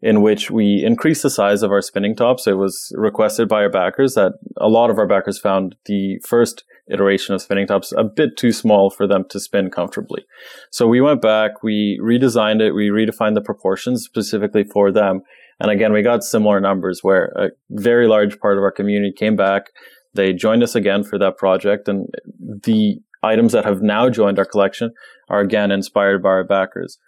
in 0.00 0.22
which 0.22 0.48
we 0.48 0.80
increased 0.86 1.24
the 1.24 1.30
size 1.30 1.64
of 1.64 1.72
our 1.72 1.82
spinning 1.82 2.14
tops. 2.14 2.46
It 2.46 2.56
was 2.56 2.94
requested 2.96 3.48
by 3.48 3.62
our 3.64 3.68
backers 3.68 4.14
that 4.14 4.34
a 4.58 4.68
lot 4.68 4.90
of 4.90 4.98
our 4.98 5.08
backers 5.08 5.40
found 5.40 5.74
the 5.86 6.20
first 6.24 6.62
iteration 6.88 7.34
of 7.34 7.42
spinning 7.42 7.66
tops 7.66 7.92
a 7.98 8.04
bit 8.04 8.36
too 8.36 8.52
small 8.52 8.90
for 8.90 9.08
them 9.08 9.24
to 9.30 9.40
spin 9.40 9.72
comfortably. 9.72 10.24
So 10.70 10.86
we 10.86 11.00
went 11.00 11.20
back, 11.20 11.64
we 11.64 11.98
redesigned 12.00 12.60
it, 12.60 12.76
we 12.76 12.90
redefined 12.90 13.34
the 13.34 13.40
proportions 13.40 14.04
specifically 14.04 14.62
for 14.72 14.92
them. 14.92 15.22
And 15.58 15.68
again, 15.68 15.92
we 15.92 16.02
got 16.02 16.22
similar 16.22 16.60
numbers 16.60 17.00
where 17.02 17.32
a 17.34 17.48
very 17.70 18.06
large 18.06 18.38
part 18.38 18.56
of 18.56 18.62
our 18.62 18.70
community 18.70 19.12
came 19.12 19.34
back. 19.34 19.64
They 20.14 20.32
joined 20.32 20.62
us 20.62 20.74
again 20.74 21.04
for 21.04 21.18
that 21.18 21.36
project. 21.36 21.88
And 21.88 22.08
the 22.38 23.00
items 23.22 23.52
that 23.52 23.64
have 23.64 23.82
now 23.82 24.08
joined 24.10 24.38
our 24.38 24.44
collection 24.44 24.92
are 25.28 25.40
again 25.40 25.70
inspired 25.70 26.22
by 26.22 26.30
our 26.30 26.44
backers. 26.44 26.98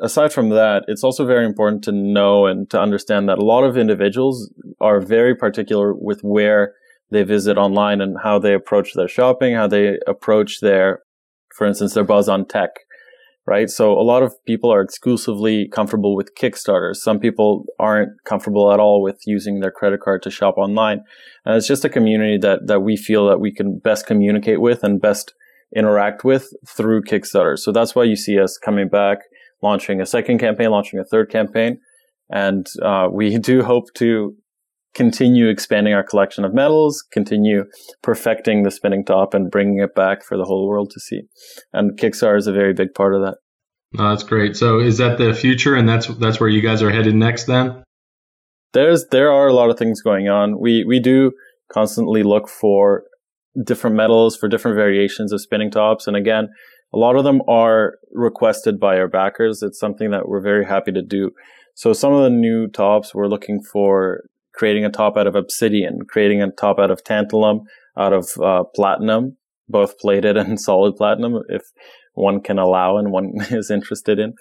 Aside 0.00 0.32
from 0.32 0.50
that, 0.50 0.84
it's 0.86 1.02
also 1.02 1.26
very 1.26 1.44
important 1.44 1.82
to 1.84 1.92
know 1.92 2.46
and 2.46 2.70
to 2.70 2.80
understand 2.80 3.28
that 3.28 3.38
a 3.38 3.44
lot 3.44 3.64
of 3.64 3.76
individuals 3.76 4.52
are 4.80 5.00
very 5.00 5.34
particular 5.34 5.92
with 5.92 6.20
where 6.22 6.74
they 7.10 7.24
visit 7.24 7.58
online 7.58 8.00
and 8.00 8.16
how 8.22 8.38
they 8.38 8.54
approach 8.54 8.92
their 8.94 9.08
shopping, 9.08 9.54
how 9.54 9.66
they 9.66 9.98
approach 10.06 10.60
their, 10.60 11.00
for 11.56 11.66
instance, 11.66 11.94
their 11.94 12.04
buzz 12.04 12.28
on 12.28 12.46
tech, 12.46 12.70
right? 13.48 13.70
So 13.70 13.92
a 13.92 14.04
lot 14.04 14.22
of 14.22 14.34
people 14.44 14.70
are 14.70 14.82
exclusively 14.82 15.68
comfortable 15.68 16.14
with 16.14 16.34
Kickstarter. 16.34 16.94
Some 16.94 17.18
people 17.18 17.64
aren't 17.78 18.10
comfortable 18.24 18.70
at 18.72 18.78
all 18.78 19.02
with 19.02 19.22
using 19.26 19.60
their 19.60 19.70
credit 19.70 20.00
card 20.00 20.22
to 20.24 20.30
shop 20.30 20.58
online. 20.58 21.00
And 21.46 21.56
it's 21.56 21.66
just 21.66 21.84
a 21.84 21.88
community 21.88 22.36
that, 22.38 22.66
that 22.66 22.80
we 22.80 22.96
feel 22.96 23.26
that 23.28 23.40
we 23.40 23.50
can 23.52 23.78
best 23.78 24.06
communicate 24.06 24.60
with 24.60 24.84
and 24.84 25.00
best 25.00 25.32
interact 25.74 26.24
with 26.24 26.52
through 26.66 27.02
Kickstarter. 27.02 27.58
So 27.58 27.72
that's 27.72 27.94
why 27.94 28.04
you 28.04 28.16
see 28.16 28.38
us 28.38 28.58
coming 28.58 28.88
back, 28.88 29.20
launching 29.62 30.02
a 30.02 30.06
second 30.06 30.38
campaign, 30.38 30.70
launching 30.70 30.98
a 30.98 31.04
third 31.04 31.30
campaign. 31.30 31.80
And 32.28 32.66
uh, 32.82 33.08
we 33.10 33.38
do 33.50 33.62
hope 33.62 33.86
to 33.94 34.36
continue 34.94 35.48
expanding 35.48 35.94
our 35.94 36.02
collection 36.02 36.44
of 36.44 36.54
metals, 36.54 37.04
continue 37.12 37.64
perfecting 38.02 38.62
the 38.62 38.70
spinning 38.70 39.04
top 39.04 39.34
and 39.34 39.50
bringing 39.50 39.78
it 39.78 39.94
back 39.94 40.24
for 40.24 40.36
the 40.36 40.44
whole 40.44 40.66
world 40.66 40.90
to 40.90 41.00
see. 41.00 41.22
And 41.72 41.98
Kickstarter 41.98 42.38
is 42.38 42.46
a 42.46 42.52
very 42.52 42.72
big 42.72 42.94
part 42.94 43.14
of 43.14 43.22
that. 43.22 43.36
Oh, 43.98 44.10
that's 44.10 44.22
great. 44.22 44.56
So 44.56 44.80
is 44.80 44.98
that 44.98 45.18
the 45.18 45.32
future 45.32 45.74
and 45.74 45.88
that's 45.88 46.06
that's 46.18 46.40
where 46.40 46.48
you 46.48 46.60
guys 46.60 46.82
are 46.82 46.90
headed 46.90 47.14
next 47.14 47.44
then? 47.44 47.82
There's 48.72 49.06
there 49.10 49.32
are 49.32 49.46
a 49.46 49.54
lot 49.54 49.70
of 49.70 49.78
things 49.78 50.02
going 50.02 50.28
on. 50.28 50.60
We 50.60 50.84
we 50.84 51.00
do 51.00 51.32
constantly 51.72 52.22
look 52.22 52.48
for 52.48 53.04
different 53.64 53.96
metals 53.96 54.36
for 54.36 54.48
different 54.48 54.76
variations 54.76 55.32
of 55.32 55.40
spinning 55.40 55.70
tops 55.70 56.06
and 56.06 56.16
again, 56.16 56.48
a 56.92 56.98
lot 56.98 57.16
of 57.16 57.24
them 57.24 57.40
are 57.48 57.98
requested 58.12 58.78
by 58.78 58.98
our 58.98 59.08
backers. 59.08 59.62
It's 59.62 59.78
something 59.78 60.10
that 60.10 60.28
we're 60.28 60.42
very 60.42 60.64
happy 60.64 60.92
to 60.92 61.02
do. 61.02 61.30
So 61.74 61.92
some 61.92 62.12
of 62.12 62.24
the 62.24 62.30
new 62.30 62.68
tops 62.68 63.14
we're 63.14 63.28
looking 63.28 63.62
for 63.62 64.22
creating 64.58 64.84
a 64.84 64.90
top 64.90 65.16
out 65.16 65.28
of 65.28 65.36
obsidian, 65.36 66.00
creating 66.08 66.42
a 66.42 66.50
top 66.50 66.78
out 66.80 66.90
of 66.90 67.04
tantalum, 67.04 67.60
out 67.96 68.12
of 68.12 68.28
uh, 68.42 68.64
platinum, 68.74 69.36
both 69.68 69.98
plated 69.98 70.36
and 70.36 70.60
solid 70.60 70.96
platinum, 70.96 71.40
if 71.48 71.62
one 72.14 72.42
can 72.42 72.58
allow 72.58 72.98
and 72.98 73.12
one 73.12 73.32
is 73.50 73.70
interested 73.70 74.18
in. 74.18 74.34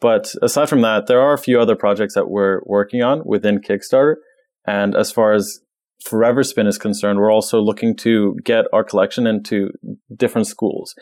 But 0.00 0.32
aside 0.42 0.68
from 0.68 0.80
that, 0.82 1.06
there 1.06 1.20
are 1.20 1.34
a 1.34 1.38
few 1.38 1.60
other 1.60 1.76
projects 1.76 2.14
that 2.14 2.30
we're 2.30 2.60
working 2.64 3.02
on 3.02 3.22
within 3.24 3.60
Kickstarter. 3.60 4.14
And 4.66 4.96
as 4.96 5.10
far 5.12 5.32
as 5.32 5.60
Forever 6.04 6.44
Spin 6.44 6.68
is 6.68 6.78
concerned, 6.78 7.18
we're 7.18 7.32
also 7.32 7.60
looking 7.60 7.96
to 7.96 8.36
get 8.44 8.66
our 8.72 8.84
collection 8.84 9.26
into 9.26 9.70
different 10.14 10.46
schools. 10.46 10.94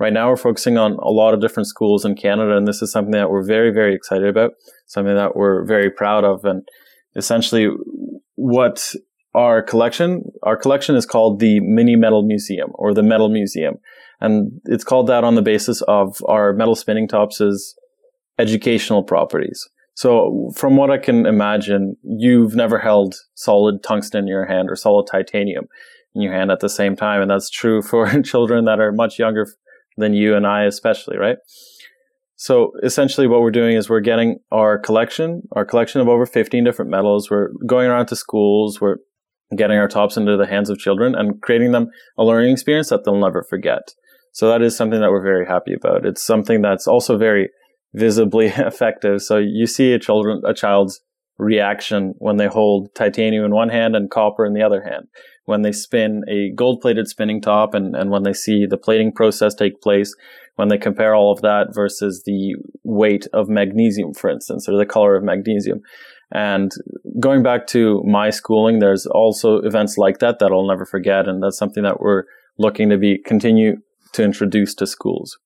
Right 0.00 0.12
now, 0.12 0.28
we're 0.30 0.36
focusing 0.36 0.78
on 0.78 0.92
a 0.92 1.10
lot 1.10 1.34
of 1.34 1.40
different 1.40 1.66
schools 1.66 2.04
in 2.04 2.14
Canada, 2.14 2.56
and 2.56 2.66
this 2.66 2.80
is 2.80 2.90
something 2.90 3.12
that 3.12 3.30
we're 3.30 3.44
very, 3.44 3.70
very 3.70 3.94
excited 3.94 4.28
about, 4.28 4.52
something 4.86 5.14
that 5.14 5.36
we're 5.36 5.66
very 5.66 5.90
proud 5.90 6.24
of. 6.24 6.44
And 6.44 6.62
essentially, 7.18 7.68
what 8.36 8.94
our 9.34 9.62
collection, 9.62 10.22
our 10.42 10.56
collection 10.56 10.96
is 10.96 11.04
called 11.04 11.40
the 11.40 11.60
Mini 11.60 11.96
Metal 11.96 12.22
Museum 12.22 12.70
or 12.74 12.94
the 12.94 13.02
Metal 13.02 13.28
Museum. 13.28 13.74
And 14.20 14.60
it's 14.64 14.84
called 14.84 15.06
that 15.08 15.24
on 15.24 15.34
the 15.34 15.42
basis 15.42 15.82
of 15.82 16.22
our 16.26 16.52
metal 16.52 16.74
spinning 16.74 17.08
tops 17.08 17.40
educational 18.38 19.02
properties. 19.02 19.68
So 19.94 20.52
from 20.54 20.76
what 20.76 20.90
I 20.90 20.98
can 20.98 21.26
imagine, 21.26 21.96
you've 22.04 22.54
never 22.54 22.78
held 22.78 23.16
solid 23.34 23.82
tungsten 23.82 24.20
in 24.20 24.26
your 24.28 24.46
hand 24.46 24.70
or 24.70 24.76
solid 24.76 25.08
titanium 25.10 25.66
in 26.14 26.22
your 26.22 26.32
hand 26.32 26.50
at 26.50 26.60
the 26.60 26.68
same 26.68 26.96
time. 26.96 27.20
And 27.20 27.30
that's 27.30 27.50
true 27.50 27.82
for 27.82 28.22
children 28.22 28.64
that 28.64 28.80
are 28.80 28.92
much 28.92 29.18
younger 29.18 29.46
than 29.96 30.14
you 30.14 30.36
and 30.36 30.46
I, 30.46 30.64
especially, 30.64 31.16
right? 31.16 31.38
So 32.38 32.70
essentially 32.84 33.26
what 33.26 33.40
we're 33.40 33.50
doing 33.50 33.76
is 33.76 33.90
we're 33.90 33.98
getting 33.98 34.38
our 34.52 34.78
collection, 34.78 35.42
our 35.52 35.64
collection 35.64 36.00
of 36.00 36.06
over 36.06 36.24
15 36.24 36.62
different 36.62 36.88
metals. 36.88 37.28
We're 37.28 37.48
going 37.66 37.88
around 37.88 38.06
to 38.06 38.16
schools. 38.16 38.80
We're 38.80 38.98
getting 39.56 39.76
our 39.76 39.88
tops 39.88 40.16
into 40.16 40.36
the 40.36 40.46
hands 40.46 40.70
of 40.70 40.78
children 40.78 41.16
and 41.16 41.42
creating 41.42 41.72
them 41.72 41.88
a 42.16 42.22
learning 42.22 42.52
experience 42.52 42.90
that 42.90 43.04
they'll 43.04 43.18
never 43.18 43.42
forget. 43.42 43.92
So 44.32 44.48
that 44.50 44.62
is 44.62 44.76
something 44.76 45.00
that 45.00 45.10
we're 45.10 45.22
very 45.22 45.46
happy 45.46 45.74
about. 45.74 46.06
It's 46.06 46.22
something 46.22 46.62
that's 46.62 46.86
also 46.86 47.18
very 47.18 47.50
visibly 47.92 48.46
effective. 48.56 49.20
So 49.20 49.38
you 49.38 49.66
see 49.66 49.92
a 49.92 49.98
children, 49.98 50.40
a 50.46 50.54
child's 50.54 51.00
reaction 51.38 52.14
when 52.18 52.36
they 52.36 52.46
hold 52.46 52.94
titanium 52.94 53.46
in 53.46 53.50
one 53.50 53.68
hand 53.68 53.96
and 53.96 54.08
copper 54.08 54.46
in 54.46 54.54
the 54.54 54.62
other 54.62 54.84
hand. 54.84 55.08
When 55.48 55.62
they 55.62 55.72
spin 55.72 56.24
a 56.28 56.50
gold 56.54 56.82
plated 56.82 57.08
spinning 57.08 57.40
top 57.40 57.72
and, 57.72 57.96
and 57.96 58.10
when 58.10 58.22
they 58.22 58.34
see 58.34 58.66
the 58.66 58.76
plating 58.76 59.12
process 59.12 59.54
take 59.54 59.80
place, 59.80 60.14
when 60.56 60.68
they 60.68 60.76
compare 60.76 61.14
all 61.14 61.32
of 61.32 61.40
that 61.40 61.68
versus 61.74 62.24
the 62.26 62.54
weight 62.84 63.26
of 63.32 63.48
magnesium, 63.48 64.12
for 64.12 64.28
instance, 64.28 64.68
or 64.68 64.76
the 64.76 64.84
color 64.84 65.16
of 65.16 65.24
magnesium. 65.24 65.80
And 66.30 66.70
going 67.18 67.42
back 67.42 67.66
to 67.68 68.02
my 68.04 68.28
schooling, 68.28 68.80
there's 68.80 69.06
also 69.06 69.60
events 69.60 69.96
like 69.96 70.18
that 70.18 70.38
that 70.38 70.52
I'll 70.52 70.68
never 70.68 70.84
forget. 70.84 71.26
And 71.26 71.42
that's 71.42 71.56
something 71.56 71.82
that 71.82 71.98
we're 71.98 72.24
looking 72.58 72.90
to 72.90 72.98
be 72.98 73.16
continue 73.24 73.76
to 74.12 74.22
introduce 74.22 74.74
to 74.74 74.86
schools. 74.86 75.38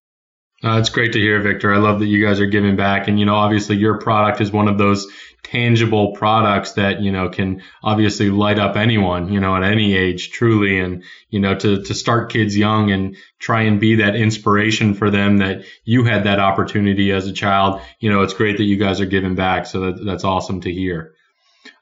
Uh, 0.65 0.79
it's 0.79 0.91
great 0.91 1.13
to 1.15 1.19
hear, 1.19 1.41
Viktor. 1.41 1.75
I 1.75 1.79
love 1.79 1.99
that 1.99 2.07
you 2.07 2.25
guys 2.25 2.39
are 2.39 2.47
giving 2.47 2.77
back. 2.77 3.09
And, 3.09 3.19
you 3.19 3.27
know, 3.27 3.35
obviously 3.35 3.77
your 3.77 3.99
product 3.99 4.41
is 4.41 4.53
one 4.53 4.69
of 4.69 4.79
those 4.79 5.09
tangible 5.43 6.13
products 6.13 6.75
that, 6.75 7.01
you 7.01 7.11
know, 7.11 7.29
can 7.29 7.63
obviously 7.83 8.31
light 8.31 8.61
up 8.61 8.77
anyone, 8.77 9.33
you 9.33 9.41
know, 9.41 9.57
at 9.57 9.65
any 9.65 9.97
age, 9.97 10.31
truly. 10.31 10.79
And, 10.79 11.03
you 11.31 11.41
know, 11.41 11.57
to, 11.57 11.83
to 11.83 11.95
start 11.95 12.31
kids 12.31 12.57
young 12.57 12.93
and 12.93 13.17
try 13.41 13.63
and 13.63 13.81
be 13.81 13.97
that 13.97 14.15
inspiration 14.15 14.95
for 14.95 15.11
them 15.11 15.39
that 15.39 15.65
you 15.85 16.05
had 16.05 16.25
that 16.25 16.39
opportunity 16.39 17.11
as 17.11 17.27
a 17.27 17.33
child, 17.33 17.81
you 17.99 18.09
know, 18.09 18.23
it's 18.23 18.35
great 18.35 18.59
that 18.59 18.65
you 18.65 18.77
guys 18.77 19.01
are 19.01 19.07
giving 19.07 19.35
back. 19.35 19.67
So 19.67 19.81
that, 19.81 20.05
that's 20.05 20.25
awesome 20.25 20.61
to 20.61 20.73
hear. 20.73 21.15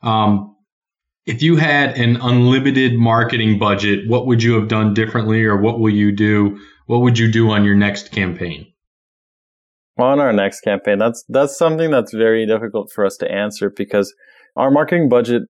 Um, 0.02 0.56
if 1.26 1.42
you 1.42 1.56
had 1.56 1.98
an 1.98 2.16
unlimited 2.16 2.94
marketing 2.94 3.58
budget, 3.58 4.08
what 4.08 4.26
would 4.26 4.42
you 4.42 4.54
have 4.54 4.68
done 4.68 4.94
differently 4.94 5.44
or 5.44 5.60
what 5.60 5.78
will 5.78 5.92
you 5.92 6.12
do? 6.12 6.60
What 6.90 7.02
would 7.02 7.20
you 7.20 7.30
do 7.30 7.50
on 7.50 7.64
your 7.64 7.76
next 7.76 8.10
campaign? 8.10 8.66
on 9.96 10.18
our 10.18 10.32
next 10.32 10.62
campaign, 10.62 10.98
that's 10.98 11.24
that's 11.28 11.56
something 11.56 11.88
that's 11.92 12.12
very 12.12 12.46
difficult 12.46 12.90
for 12.92 13.06
us 13.06 13.16
to 13.18 13.30
answer 13.30 13.70
because 13.70 14.12
our 14.56 14.72
marketing 14.72 15.08
budget 15.08 15.42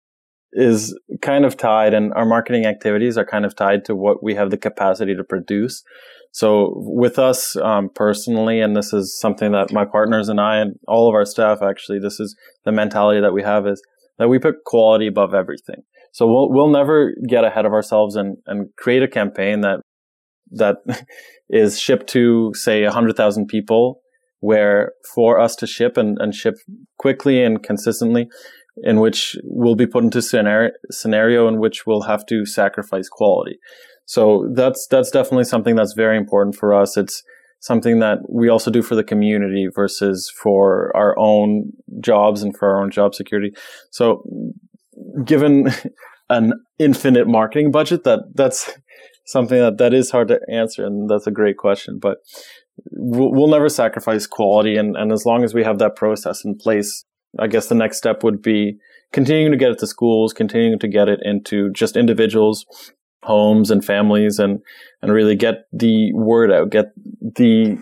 is 0.52 0.94
kind 1.22 1.46
of 1.46 1.56
tied 1.56 1.94
and 1.94 2.12
our 2.12 2.26
marketing 2.26 2.66
activities 2.66 3.16
are 3.16 3.24
kind 3.24 3.46
of 3.46 3.56
tied 3.56 3.86
to 3.86 3.96
what 3.96 4.22
we 4.22 4.34
have 4.34 4.50
the 4.50 4.58
capacity 4.58 5.14
to 5.14 5.24
produce. 5.24 5.82
So 6.30 6.74
with 6.74 7.18
us 7.18 7.56
um, 7.56 7.88
personally, 7.94 8.60
and 8.60 8.76
this 8.76 8.92
is 8.92 9.18
something 9.18 9.52
that 9.52 9.72
my 9.72 9.86
partners 9.86 10.28
and 10.28 10.38
I 10.42 10.58
and 10.58 10.74
all 10.86 11.08
of 11.08 11.14
our 11.14 11.24
staff 11.24 11.62
actually, 11.62 12.00
this 12.00 12.20
is 12.20 12.36
the 12.66 12.72
mentality 12.72 13.22
that 13.22 13.32
we 13.32 13.42
have 13.42 13.66
is 13.66 13.80
that 14.18 14.28
we 14.28 14.38
put 14.38 14.64
quality 14.66 15.06
above 15.06 15.32
everything. 15.32 15.84
So 16.12 16.26
we'll 16.26 16.50
we'll 16.50 16.68
never 16.68 17.14
get 17.26 17.44
ahead 17.44 17.64
of 17.64 17.72
ourselves 17.72 18.14
and 18.14 18.36
and 18.46 18.68
create 18.76 19.02
a 19.02 19.08
campaign 19.08 19.62
that 19.62 19.80
that 20.52 20.76
is 21.50 21.78
shipped 21.78 22.08
to 22.08 22.52
say 22.54 22.84
a 22.84 22.92
hundred 22.92 23.16
thousand 23.16 23.46
people 23.46 24.00
where 24.40 24.92
for 25.14 25.38
us 25.38 25.54
to 25.54 25.66
ship 25.66 25.96
and, 25.96 26.18
and 26.20 26.34
ship 26.34 26.54
quickly 26.98 27.42
and 27.42 27.62
consistently, 27.62 28.28
in 28.78 29.00
which 29.00 29.36
we'll 29.44 29.74
be 29.74 29.86
put 29.86 30.04
into 30.04 30.22
scenario 30.22 30.70
scenario 30.90 31.46
in 31.48 31.58
which 31.58 31.86
we'll 31.86 32.02
have 32.02 32.24
to 32.26 32.46
sacrifice 32.46 33.08
quality. 33.08 33.58
So 34.06 34.48
that's 34.54 34.86
that's 34.90 35.10
definitely 35.10 35.44
something 35.44 35.76
that's 35.76 35.92
very 35.92 36.16
important 36.16 36.56
for 36.56 36.74
us. 36.74 36.96
It's 36.96 37.22
something 37.60 37.98
that 38.00 38.18
we 38.28 38.48
also 38.48 38.70
do 38.70 38.82
for 38.82 38.94
the 38.94 39.04
community 39.04 39.68
versus 39.72 40.32
for 40.42 40.90
our 40.96 41.14
own 41.18 41.70
jobs 42.00 42.42
and 42.42 42.56
for 42.56 42.70
our 42.70 42.82
own 42.82 42.90
job 42.90 43.14
security. 43.14 43.52
So 43.90 44.24
given 45.24 45.68
an 46.30 46.54
infinite 46.78 47.28
marketing 47.28 47.70
budget, 47.70 48.04
that 48.04 48.20
that's 48.34 48.72
something 49.30 49.58
that, 49.58 49.78
that 49.78 49.94
is 49.94 50.10
hard 50.10 50.28
to 50.28 50.40
answer. 50.48 50.84
And 50.84 51.08
that's 51.08 51.26
a 51.26 51.32
great 51.32 51.56
question, 51.56 51.98
but 51.98 52.18
we'll, 52.90 53.32
we'll 53.32 53.48
never 53.48 53.68
sacrifice 53.68 54.26
quality. 54.26 54.76
And, 54.76 54.96
and 54.96 55.12
as 55.12 55.24
long 55.24 55.44
as 55.44 55.54
we 55.54 55.64
have 55.64 55.78
that 55.78 55.96
process 55.96 56.44
in 56.44 56.56
place, 56.56 57.04
I 57.38 57.46
guess 57.46 57.68
the 57.68 57.74
next 57.74 57.98
step 57.98 58.22
would 58.24 58.42
be 58.42 58.78
continuing 59.12 59.52
to 59.52 59.58
get 59.58 59.70
it 59.70 59.78
to 59.80 59.86
schools, 59.86 60.32
continuing 60.32 60.78
to 60.78 60.88
get 60.88 61.08
it 61.08 61.20
into 61.22 61.70
just 61.72 61.96
individuals, 61.96 62.66
homes 63.22 63.70
and 63.70 63.84
families 63.84 64.38
and, 64.38 64.60
and 65.02 65.12
really 65.12 65.36
get 65.36 65.66
the 65.72 66.12
word 66.14 66.50
out, 66.50 66.70
get 66.70 66.86
the 67.20 67.78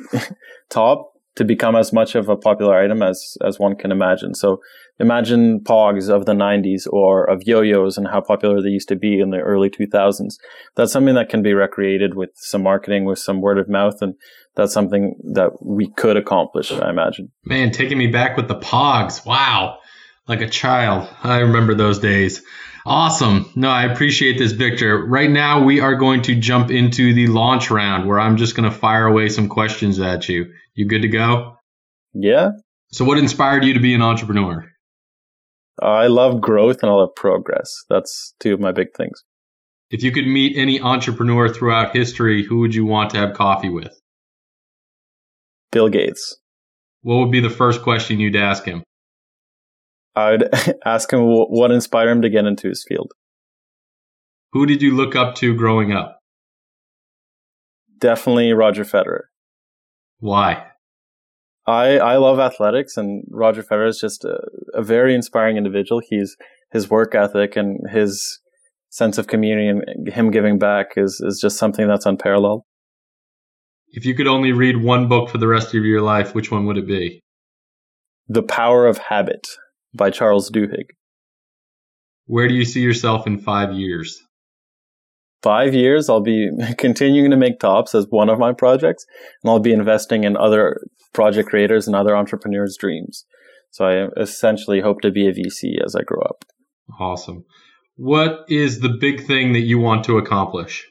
top 0.71 1.13
to 1.37 1.45
become 1.45 1.77
as 1.77 1.93
much 1.93 2.15
of 2.17 2.29
a 2.29 2.37
popular 2.37 2.77
item 2.77 3.03
as, 3.03 3.37
as 3.47 3.59
one 3.59 3.77
can 3.77 3.93
imagine. 3.93 4.35
So 4.35 4.61
imagine 4.99 5.61
pogs 5.61 6.09
of 6.09 6.27
the 6.27 6.33
90s 6.33 6.87
or 6.91 7.25
of 7.25 7.43
yo-yos 7.45 7.97
and 7.97 8.09
how 8.09 8.21
popular 8.21 8.61
they 8.61 8.69
used 8.69 8.89
to 8.89 8.97
be 8.97 9.21
in 9.21 9.31
the 9.31 9.39
early 9.39 9.71
2000s. 9.71 10.35
That's 10.77 10.93
something 10.93 11.15
that 11.15 11.29
can 11.29 11.43
be 11.43 11.55
recreated 11.55 12.15
with 12.15 12.31
some 12.35 12.63
marketing, 12.63 13.05
with 13.05 13.19
some 13.19 13.41
word 13.41 13.59
of 13.59 13.69
mouth. 13.69 14.01
And 14.01 14.15
that's 14.57 14.73
something 14.73 15.15
that 15.35 15.51
we 15.65 15.91
could 15.97 16.17
accomplish, 16.17 16.73
I 16.73 16.91
imagine. 16.91 17.31
Man, 17.45 17.71
taking 17.71 17.99
me 17.99 18.09
back 18.09 18.37
with 18.37 18.49
the 18.49 18.59
pogs. 18.59 19.25
Wow. 19.25 19.79
Like 20.27 20.41
a 20.41 20.49
child. 20.49 21.09
I 21.23 21.39
remember 21.39 21.75
those 21.75 22.01
days. 22.01 22.43
Awesome. 22.85 23.51
No, 23.55 23.69
I 23.69 23.85
appreciate 23.85 24.39
this, 24.39 24.53
Viktor. 24.53 25.05
Right 25.07 25.31
now, 25.31 25.63
we 25.63 25.81
are 25.81 25.95
going 25.95 26.23
to 26.23 26.35
jump 26.35 26.71
into 26.71 27.13
the 27.13 27.27
launch 27.27 27.71
round 27.71 28.09
where 28.09 28.19
I'm 28.19 28.37
just 28.37 28.57
going 28.57 28.71
to 28.71 28.77
fire 28.77 29.07
away 29.07 29.29
some 29.29 29.49
questions 29.49 30.01
at 30.01 30.29
you. 30.29 30.47
You 30.75 30.87
good 30.87 31.03
to 31.03 31.09
go? 31.09 31.57
Yeah. 32.15 32.51
So, 32.93 33.05
what 33.05 33.19
inspired 33.19 33.65
you 33.65 33.75
to 33.75 33.81
be 33.81 33.95
an 33.95 34.01
entrepreneur? 34.01 34.68
I 35.81 36.07
love 36.07 36.41
growth 36.41 36.83
and 36.83 36.91
I 36.91 36.95
love 36.95 37.15
progress. 37.15 37.85
That's 37.89 38.35
two 38.41 38.55
of 38.55 38.61
my 38.61 38.73
big 38.73 38.89
things. 38.97 39.23
If 39.91 40.03
you 40.03 40.13
could 40.13 40.27
meet 40.27 40.57
any 40.57 40.81
entrepreneur 40.81 41.49
throughout 41.49 41.97
history, 41.97 42.45
who 42.45 42.59
would 42.59 42.75
you 42.75 42.85
want 42.85 43.11
to 43.11 43.17
have 43.17 43.35
coffee 43.35 43.71
with? 43.71 43.99
Bill 45.73 45.89
Gates. 45.89 46.37
What 47.03 47.19
would 47.19 47.31
be 47.31 47.41
the 47.41 47.51
first 47.51 47.83
question 47.83 48.21
you'd 48.21 48.37
ask 48.37 48.65
him? 48.65 48.83
I'd 50.15 50.45
ask 50.85 51.13
him 51.13 51.21
what 51.25 51.71
inspired 51.71 52.11
him 52.11 52.23
to 52.23 52.31
get 52.31 52.45
into 52.45 52.69
his 52.69 52.85
field. 52.87 53.13
Who 54.53 54.67
did 54.67 54.83
you 54.83 54.97
look 54.97 55.15
up 55.15 55.37
to 55.37 55.55
growing 55.55 55.93
up? 55.93 56.19
Definitely 57.99 58.53
Roger 58.53 58.85
Federer. 58.85 59.25
Why? 60.21 60.67
I 61.67 61.99
I 61.99 62.17
love 62.17 62.39
athletics, 62.39 62.97
and 62.97 63.25
Roger 63.31 63.63
Federer 63.63 63.89
is 63.89 63.99
just 64.01 64.25
a, 64.25 64.39
a 64.79 64.83
very 64.83 65.15
inspiring 65.15 65.57
individual. 65.57 66.01
He's 66.09 66.37
his 66.71 66.89
work 66.89 67.15
ethic 67.15 67.57
and 67.57 67.79
his 67.91 68.41
sense 68.91 69.19
of 69.19 69.27
community 69.27 69.69
and 69.69 70.09
him 70.09 70.31
giving 70.31 70.59
back 70.59 70.93
is 70.97 71.21
is 71.25 71.39
just 71.41 71.59
something 71.59 71.87
that's 71.89 72.07
unparalleled. 72.07 72.63
If 73.91 74.07
you 74.07 74.15
could 74.15 74.27
only 74.27 74.53
read 74.53 74.83
one 74.83 75.09
book 75.09 75.31
for 75.31 75.39
the 75.39 75.49
rest 75.49 75.75
of 75.75 75.85
your 75.85 76.03
life, 76.03 76.35
which 76.35 76.51
one 76.51 76.67
would 76.67 76.79
it 76.79 76.87
be? 76.87 77.23
The 78.29 78.43
Power 78.43 78.87
of 78.87 78.99
Habit 78.99 79.47
by 79.95 80.11
Charles 80.11 80.51
Duhigg. 80.51 80.91
Where 82.27 82.47
do 82.47 82.55
you 82.55 82.67
see 82.67 82.81
yourself 82.81 83.27
in 83.27 83.39
five 83.39 83.73
years? 83.73 84.23
Five 85.43 85.75
years, 85.75 86.11
I'll 86.11 86.21
be 86.21 86.51
continuing 86.79 87.31
to 87.31 87.37
make 87.37 87.59
tops 87.59 87.95
as 87.95 88.07
one 88.11 88.29
of 88.29 88.39
my 88.39 88.53
projects, 88.53 89.07
and 89.43 89.51
I'll 89.51 89.61
be 89.61 89.73
investing 89.73 90.25
in 90.25 90.37
other 90.37 90.81
project 91.15 91.49
creators 91.49 91.87
and 91.87 91.97
other 91.97 92.15
entrepreneurs' 92.15 92.77
dreams. 92.79 93.25
So 93.79 93.85
I 93.85 94.21
essentially 94.21 94.81
hope 94.81 95.03
to 95.03 95.13
be 95.13 95.29
a 95.29 95.33
VC 95.33 95.77
as 95.85 95.95
I 95.95 96.03
grow 96.03 96.21
up. 96.23 96.45
Awesome. 96.99 97.45
What 97.95 98.45
is 98.49 98.81
the 98.81 98.89
big 98.89 99.25
thing 99.25 99.53
that 99.53 99.61
you 99.61 99.79
want 99.79 100.03
to 100.07 100.19
accomplish? 100.19 100.85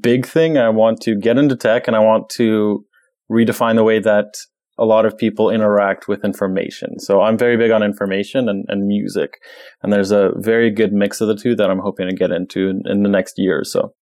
Big 0.00 0.24
thing, 0.24 0.56
I 0.56 0.70
want 0.70 1.02
to 1.02 1.14
get 1.14 1.36
into 1.36 1.54
tech 1.54 1.86
and 1.86 1.94
I 1.94 1.98
want 1.98 2.30
to 2.30 2.86
redefine 3.30 3.76
the 3.76 3.84
way 3.84 3.98
that 3.98 4.32
a 4.78 4.86
lot 4.86 5.04
of 5.04 5.18
people 5.18 5.50
interact 5.50 6.08
with 6.08 6.24
information. 6.24 6.98
So 6.98 7.20
I'm 7.20 7.36
very 7.36 7.58
big 7.58 7.72
on 7.72 7.82
information 7.82 8.48
and, 8.48 8.64
and 8.68 8.86
music. 8.86 9.34
And 9.82 9.92
there's 9.92 10.12
a 10.12 10.30
very 10.36 10.70
good 10.70 10.94
mix 10.94 11.20
of 11.20 11.28
the 11.28 11.36
two 11.36 11.54
that 11.56 11.70
I'm 11.70 11.80
hoping 11.80 12.08
to 12.08 12.14
get 12.14 12.30
into 12.30 12.70
in, 12.70 12.84
in 12.86 13.02
the 13.02 13.10
next 13.10 13.34
year 13.36 13.60
or 13.60 13.64
so. 13.64 13.92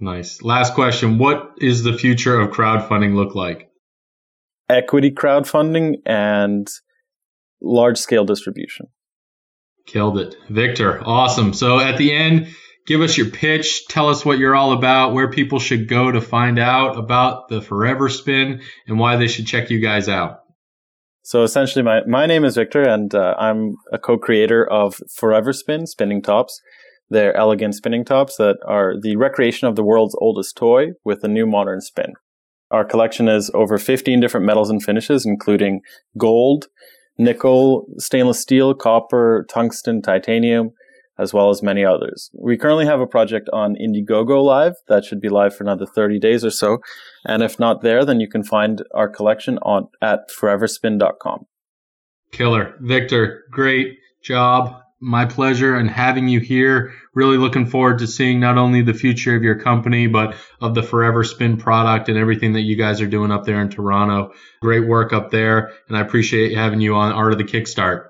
Nice. 0.00 0.42
Last 0.42 0.74
question. 0.74 1.18
What 1.18 1.52
is 1.58 1.84
the 1.84 1.96
future 1.96 2.40
of 2.40 2.50
crowdfunding 2.50 3.14
look 3.14 3.36
like? 3.36 3.68
Equity 4.68 5.12
crowdfunding 5.12 5.98
and 6.04 6.66
large 7.62 7.98
scale 7.98 8.24
distribution. 8.24 8.86
Killed 9.86 10.18
it. 10.18 10.36
Viktor, 10.48 11.02
awesome. 11.04 11.52
So 11.52 11.80
at 11.80 11.98
the 11.98 12.12
end, 12.12 12.48
give 12.86 13.00
us 13.00 13.16
your 13.16 13.30
pitch. 13.30 13.86
Tell 13.88 14.08
us 14.08 14.24
what 14.24 14.38
you're 14.38 14.54
all 14.54 14.72
about, 14.72 15.14
where 15.14 15.30
people 15.30 15.58
should 15.58 15.88
go 15.88 16.10
to 16.10 16.20
find 16.20 16.58
out 16.58 16.98
about 16.98 17.48
the 17.48 17.60
Forever 17.60 18.08
Spin, 18.08 18.60
and 18.86 18.98
why 18.98 19.16
they 19.16 19.28
should 19.28 19.46
check 19.46 19.70
you 19.70 19.80
guys 19.80 20.08
out. 20.08 20.40
So 21.22 21.42
essentially, 21.42 21.82
my, 21.82 22.00
my 22.06 22.26
name 22.26 22.44
is 22.44 22.56
Viktor, 22.56 22.82
and 22.82 23.14
uh, 23.14 23.34
I'm 23.38 23.76
a 23.92 23.98
co 23.98 24.16
creator 24.16 24.66
of 24.70 24.96
Forever 25.14 25.52
Spin 25.52 25.86
spinning 25.86 26.22
tops. 26.22 26.60
They're 27.10 27.36
elegant 27.36 27.74
spinning 27.74 28.04
tops 28.04 28.36
that 28.36 28.56
are 28.66 28.94
the 29.00 29.16
recreation 29.16 29.66
of 29.66 29.76
the 29.76 29.82
world's 29.82 30.16
oldest 30.20 30.56
toy 30.56 30.92
with 31.04 31.24
a 31.24 31.28
new 31.28 31.46
modern 31.46 31.80
spin. 31.80 32.14
Our 32.70 32.84
collection 32.84 33.28
is 33.28 33.50
over 33.52 33.78
15 33.78 34.20
different 34.20 34.46
metals 34.46 34.70
and 34.70 34.82
finishes, 34.82 35.26
including 35.26 35.80
gold, 36.16 36.68
nickel, 37.20 37.86
stainless 37.98 38.40
steel, 38.40 38.74
copper, 38.74 39.46
tungsten, 39.52 40.02
titanium, 40.02 40.70
as 41.18 41.34
well 41.34 41.50
as 41.50 41.62
many 41.62 41.84
others. 41.84 42.30
We 42.32 42.56
currently 42.56 42.86
have 42.86 43.00
a 43.00 43.06
project 43.06 43.48
on 43.52 43.76
Indiegogo 43.76 44.42
live 44.42 44.74
that 44.88 45.04
should 45.04 45.20
be 45.20 45.28
live 45.28 45.54
for 45.54 45.62
another 45.62 45.86
30 45.86 46.18
days 46.18 46.44
or 46.44 46.50
so. 46.50 46.78
And 47.26 47.42
if 47.42 47.58
not 47.58 47.82
there, 47.82 48.04
then 48.04 48.20
you 48.20 48.28
can 48.28 48.42
find 48.42 48.82
our 48.94 49.08
collection 49.08 49.58
on 49.58 49.88
at 50.00 50.30
foreverspin.com. 50.30 51.46
Killer. 52.32 52.74
Viktor, 52.80 53.44
great 53.50 53.98
job 54.22 54.80
my 55.00 55.24
pleasure 55.24 55.74
and 55.74 55.90
having 55.90 56.28
you 56.28 56.40
here. 56.40 56.92
Really 57.14 57.38
looking 57.38 57.66
forward 57.66 57.98
to 57.98 58.06
seeing 58.06 58.38
not 58.38 58.58
only 58.58 58.82
the 58.82 58.94
future 58.94 59.34
of 59.34 59.42
your 59.42 59.58
company, 59.58 60.06
but 60.06 60.36
of 60.60 60.74
the 60.74 60.82
Forever 60.82 61.24
Spin 61.24 61.56
product 61.56 62.08
and 62.08 62.18
everything 62.18 62.52
that 62.52 62.62
you 62.62 62.76
guys 62.76 63.00
are 63.00 63.06
doing 63.06 63.32
up 63.32 63.44
there 63.44 63.60
in 63.60 63.70
Toronto. 63.70 64.32
Great 64.60 64.86
work 64.86 65.12
up 65.12 65.30
there. 65.30 65.72
And 65.88 65.96
I 65.96 66.00
appreciate 66.00 66.56
having 66.56 66.80
you 66.80 66.94
on 66.94 67.12
Art 67.12 67.32
of 67.32 67.38
the 67.38 67.44
Kickstart. 67.44 68.06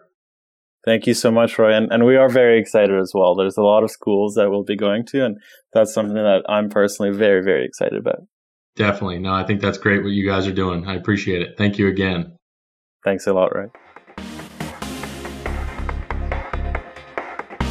Thank 0.85 1.07
you 1.07 1.14
so 1.14 1.31
much, 1.31 1.59
Roy. 1.59 1.74
And, 1.74 1.92
and 1.92 2.07
we 2.07 2.16
are 2.16 2.29
very 2.29 2.59
excited 2.59 2.98
as 2.98 3.12
well. 3.14 3.35
There's 3.35 3.59
a 3.59 3.62
lot 3.62 3.85
of 3.85 3.90
schools 3.90 4.35
that 4.35 4.50
we'll 4.50 4.64
be 4.64 4.76
going 4.76 5.05
to, 5.07 5.24
and 5.24 5.37
that's 5.74 5.92
something 5.92 6.14
that 6.14 6.42
I'm 6.48 6.70
personally 6.70 7.12
very, 7.12 7.42
very 7.42 7.66
excited 7.66 7.98
about. 7.98 8.20
Definitely. 8.76 9.18
No, 9.18 9.33
I 9.33 9.44
think 9.44 9.61
that's 9.61 9.79
great 9.79 10.03
what 10.03 10.12
you 10.12 10.26
guys 10.26 10.46
are 10.46 10.53
doing. 10.53 10.87
I 10.87 10.94
appreciate 10.94 11.42
it. 11.42 11.59
Thank 11.59 11.79
you 11.79 11.88
again. 11.88 12.37
Thanks 13.05 13.26
a 13.26 13.35
lot, 13.35 13.55
Roy. 13.55 13.66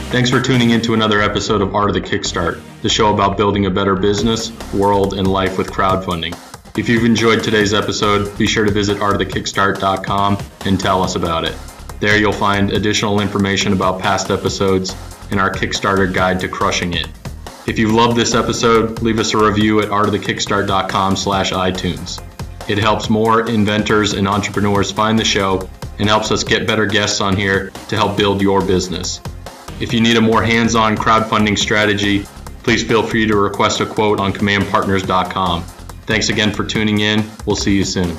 Thanks 0.10 0.32
for 0.32 0.42
tuning 0.42 0.72
in 0.72 0.82
to 0.82 0.96
another 0.96 1.22
episode 1.22 1.62
of 1.62 1.76
Art 1.76 1.90
of 1.90 1.94
the 1.94 2.02
Kickstart, 2.02 2.60
the 2.82 2.90
show 2.90 3.14
about 3.14 3.38
building 3.38 3.68
a 3.68 3.70
better 3.70 3.96
business, 3.96 4.52
world, 4.74 5.14
and 5.14 5.28
life 5.28 5.56
with 5.56 5.70
crowdfunding. 5.70 6.36
If 6.76 6.90
you've 6.90 7.06
enjoyed 7.06 7.44
today's 7.44 7.76
episode, 7.76 8.36
be 8.36 8.48
sure 8.48 8.66
to 8.66 8.72
visit 8.72 8.98
artofthekickstart.com 8.98 10.40
and 10.66 10.80
tell 10.80 11.04
us 11.04 11.14
about 11.14 11.46
it. 11.46 11.56
There 12.00 12.18
you'll 12.18 12.34
find 12.34 12.72
additional 12.72 13.22
information 13.22 13.72
about 13.72 14.02
past 14.02 14.32
episodes 14.32 14.96
and 15.30 15.40
our 15.40 15.52
Kickstarter 15.52 16.12
guide 16.12 16.40
to 16.40 16.48
crushing 16.48 16.96
it. 16.96 17.08
If 17.68 17.78
you've 17.78 17.94
loved 17.94 18.18
this 18.18 18.34
episode, 18.34 19.04
leave 19.04 19.20
us 19.20 19.36
a 19.36 19.38
review 19.38 19.80
at 19.82 19.90
artofthekickstart.com 19.90 21.18
slash 21.18 21.52
iTunes. 21.52 22.20
It 22.68 22.80
helps 22.80 23.12
more 23.12 23.48
inventors 23.48 24.14
and 24.14 24.28
entrepreneurs 24.28 24.92
find 24.92 25.20
the 25.20 25.24
show 25.24 25.70
and 26.00 26.10
helps 26.10 26.32
us 26.32 26.44
get 26.44 26.66
better 26.66 26.88
guests 26.88 27.22
on 27.22 27.38
here 27.38 27.70
to 27.90 27.96
help 27.96 28.18
build 28.18 28.42
your 28.42 28.66
business. 28.66 29.22
If 29.80 29.94
you 29.94 30.02
need 30.02 30.18
a 30.18 30.22
more 30.22 30.44
hands 30.44 30.76
on 30.76 30.98
crowdfunding 30.98 31.58
strategy, 31.58 32.26
please 32.64 32.84
feel 32.84 33.02
free 33.02 33.26
to 33.28 33.36
request 33.36 33.80
a 33.80 33.86
quote 33.86 34.20
on 34.20 34.34
commandpartners.com. 34.34 35.64
Thanks 36.06 36.30
again 36.30 36.52
for 36.52 36.66
tuning 36.66 37.00
in. 37.00 37.24
We'll 37.46 37.56
see 37.56 37.76
you 37.76 37.86
soon. 37.86 38.18